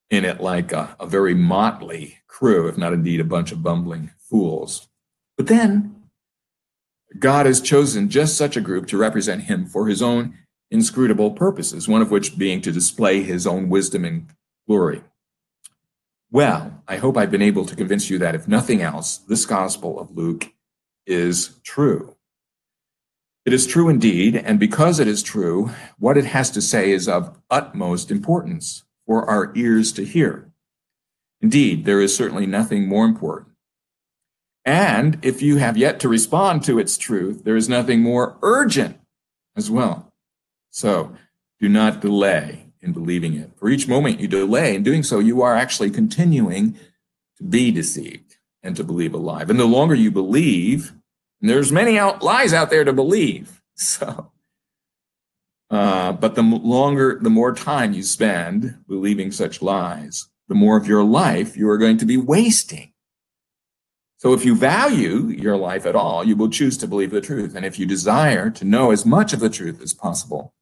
in 0.09 0.25
it 0.25 0.41
like 0.41 0.71
a, 0.71 0.95
a 0.99 1.05
very 1.05 1.35
motley 1.35 2.17
crew, 2.27 2.67
if 2.67 2.77
not 2.77 2.93
indeed 2.93 3.19
a 3.19 3.25
bunch 3.25 3.51
of 3.51 3.61
bumbling 3.61 4.09
fools. 4.17 4.87
But 5.37 5.47
then 5.47 5.98
God 7.19 7.45
has 7.45 7.62
chosen 7.62 8.10
just 8.10 8.38
such 8.38 8.55
a 8.55 8.62
group 8.62 8.88
to 8.88 8.97
represent 8.97 9.43
him 9.43 9.65
for 9.65 9.88
his 9.88 10.01
own 10.01 10.38
inscrutable 10.71 11.32
purposes, 11.32 11.88
one 11.88 12.01
of 12.01 12.12
which 12.12 12.38
being 12.38 12.62
to 12.62 12.71
display 12.71 13.23
his 13.23 13.45
own 13.47 13.69
wisdom 13.69 14.05
and 14.05 14.27
glory. 14.67 15.01
Well, 16.32 16.84
I 16.88 16.97
hope 16.97 17.17
I've 17.17 17.32
been 17.32 17.41
able 17.41 17.65
to 17.65 17.75
convince 17.75 18.10
you 18.10 18.19
that 18.19 18.36
if 18.36 18.47
nothing 18.47 18.82
else, 18.82 19.17
this 19.17 19.45
Gospel 19.45 19.99
of 19.99 20.15
Luke 20.15 20.53
is 21.08 21.60
true. 21.63 22.15
It 23.45 23.53
is 23.53 23.65
true 23.65 23.89
indeed, 23.89 24.36
and 24.36 24.60
because 24.60 24.99
it 24.99 25.08
is 25.08 25.23
true, 25.23 25.71
what 25.97 26.17
it 26.17 26.25
has 26.25 26.51
to 26.51 26.62
say 26.62 26.91
is 26.91 27.08
of 27.08 27.39
utmost 27.49 28.12
importance 28.12 28.84
for 29.08 29.27
our 29.27 29.51
ears 29.55 29.91
to 29.93 30.05
hear. 30.05 30.51
Indeed, 31.41 31.86
there 31.86 31.99
is 31.99 32.15
certainly 32.15 32.45
nothing 32.45 32.88
more 32.88 33.05
important. 33.05 33.48
And 34.69 35.17
if 35.23 35.41
you 35.41 35.58
have 35.58 35.77
yet 35.77 35.99
to 36.01 36.08
respond 36.08 36.63
to 36.65 36.77
its 36.77 36.95
truth, 36.95 37.43
there 37.43 37.55
is 37.55 37.67
nothing 37.67 38.03
more 38.03 38.38
urgent 38.43 38.99
as 39.55 39.71
well. 39.71 40.13
So 40.69 41.15
do 41.60 41.67
not 41.67 42.01
delay 42.01 42.67
in 42.79 42.93
believing 42.93 43.34
it. 43.34 43.49
For 43.58 43.67
each 43.69 43.88
moment 43.88 44.19
you 44.19 44.27
delay 44.27 44.75
in 44.75 44.84
doing 44.84 45.01
so, 45.01 45.17
you 45.17 45.41
are 45.41 45.55
actually 45.55 45.89
continuing 45.89 46.77
to 47.38 47.43
be 47.43 47.71
deceived 47.71 48.38
and 48.62 48.75
to 48.75 48.84
believe 48.84 49.15
a 49.15 49.17
lie. 49.17 49.41
And 49.41 49.60
the 49.60 49.65
longer 49.65 49.95
you 49.95 50.12
believe, 50.12 50.93
there's 51.41 51.71
many 51.71 51.97
out, 51.97 52.21
lies 52.21 52.53
out 52.53 52.69
there 52.69 52.84
to 52.84 52.93
believe. 52.93 53.55
So 53.82 54.32
uh, 55.71 56.12
but 56.12 56.36
the 56.36 56.41
longer, 56.41 57.17
the 57.21 57.29
more 57.29 57.55
time 57.55 57.93
you 57.93 58.03
spend 58.03 58.84
believing 58.88 59.32
such 59.32 59.62
lies, 59.62 60.27
the 60.47 60.55
more 60.55 60.75
of 60.75 60.86
your 60.86 61.03
life 61.03 61.55
you 61.55 61.69
are 61.69 61.77
going 61.77 61.97
to 61.97 62.05
be 62.05 62.17
wasting. 62.17 62.88
So 64.19 64.34
if 64.34 64.43
you 64.43 64.53
value 64.53 65.27
your 65.27 65.55
life 65.55 65.86
at 65.86 65.95
all, 65.95 66.25
you 66.25 66.36
will 66.36 66.49
choose 66.49 66.77
to 66.79 66.88
believe 66.88 67.12
the 67.12 67.21
truth. 67.21 67.55
And 67.55 67.65
if 67.65 67.79
you 67.79 67.86
desire 67.86 68.49
to 68.49 68.65
know 68.65 68.91
as 68.91 69.05
much 69.05 69.32
of 69.32 69.39
the 69.39 69.49
truth 69.49 69.82
as 69.82 69.93
possible, 69.93 70.53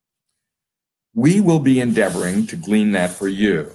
we 1.15 1.41
will 1.41 1.60
be 1.60 1.80
endeavoring 1.80 2.46
to 2.48 2.56
glean 2.56 2.91
that 2.91 3.10
for 3.10 3.28
you 3.28 3.72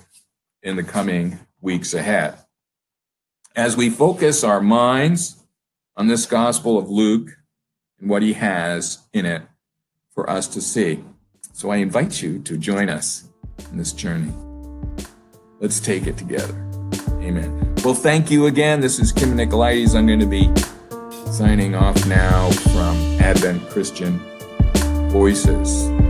in 0.63 0.77
the 0.77 0.85
coming 0.85 1.41
weeks 1.61 1.95
ahead. 1.95 2.39
As 3.57 3.77
we 3.77 3.91
focus 3.91 4.45
our 4.45 4.61
minds 4.61 5.43
on 5.97 6.07
this 6.07 6.27
Gospel 6.27 6.79
of 6.79 6.89
Luke 6.89 7.31
and 8.01 8.09
what 8.09 8.23
he 8.23 8.35
has 8.35 9.01
in 9.13 9.27
it 9.27 9.43
for 10.15 10.31
us 10.31 10.47
to 10.47 10.61
see. 10.61 11.03
So 11.53 11.71
I 11.71 11.79
invite 11.79 12.23
you 12.23 12.39
to 12.39 12.57
join 12.57 12.89
us 12.89 13.25
in 13.73 13.79
this 13.79 13.93
journey. 13.93 14.33
Let's 15.59 15.81
take 15.81 16.07
it 16.07 16.17
together. 16.17 16.55
Amen. 17.21 17.72
Well, 17.85 17.95
thank 17.95 18.31
you 18.31 18.47
again. 18.47 18.81
This 18.81 19.01
is 19.01 19.11
Kim 19.11 19.31
Nicolaides. 19.31 19.97
I'm 19.97 20.07
going 20.07 20.21
to 20.21 20.27
be 20.27 20.49
signing 21.33 21.75
off 21.75 22.07
now 22.07 22.49
from 22.53 22.97
Advent 23.21 23.69
Christian 23.71 24.21
Voices. 25.11 26.02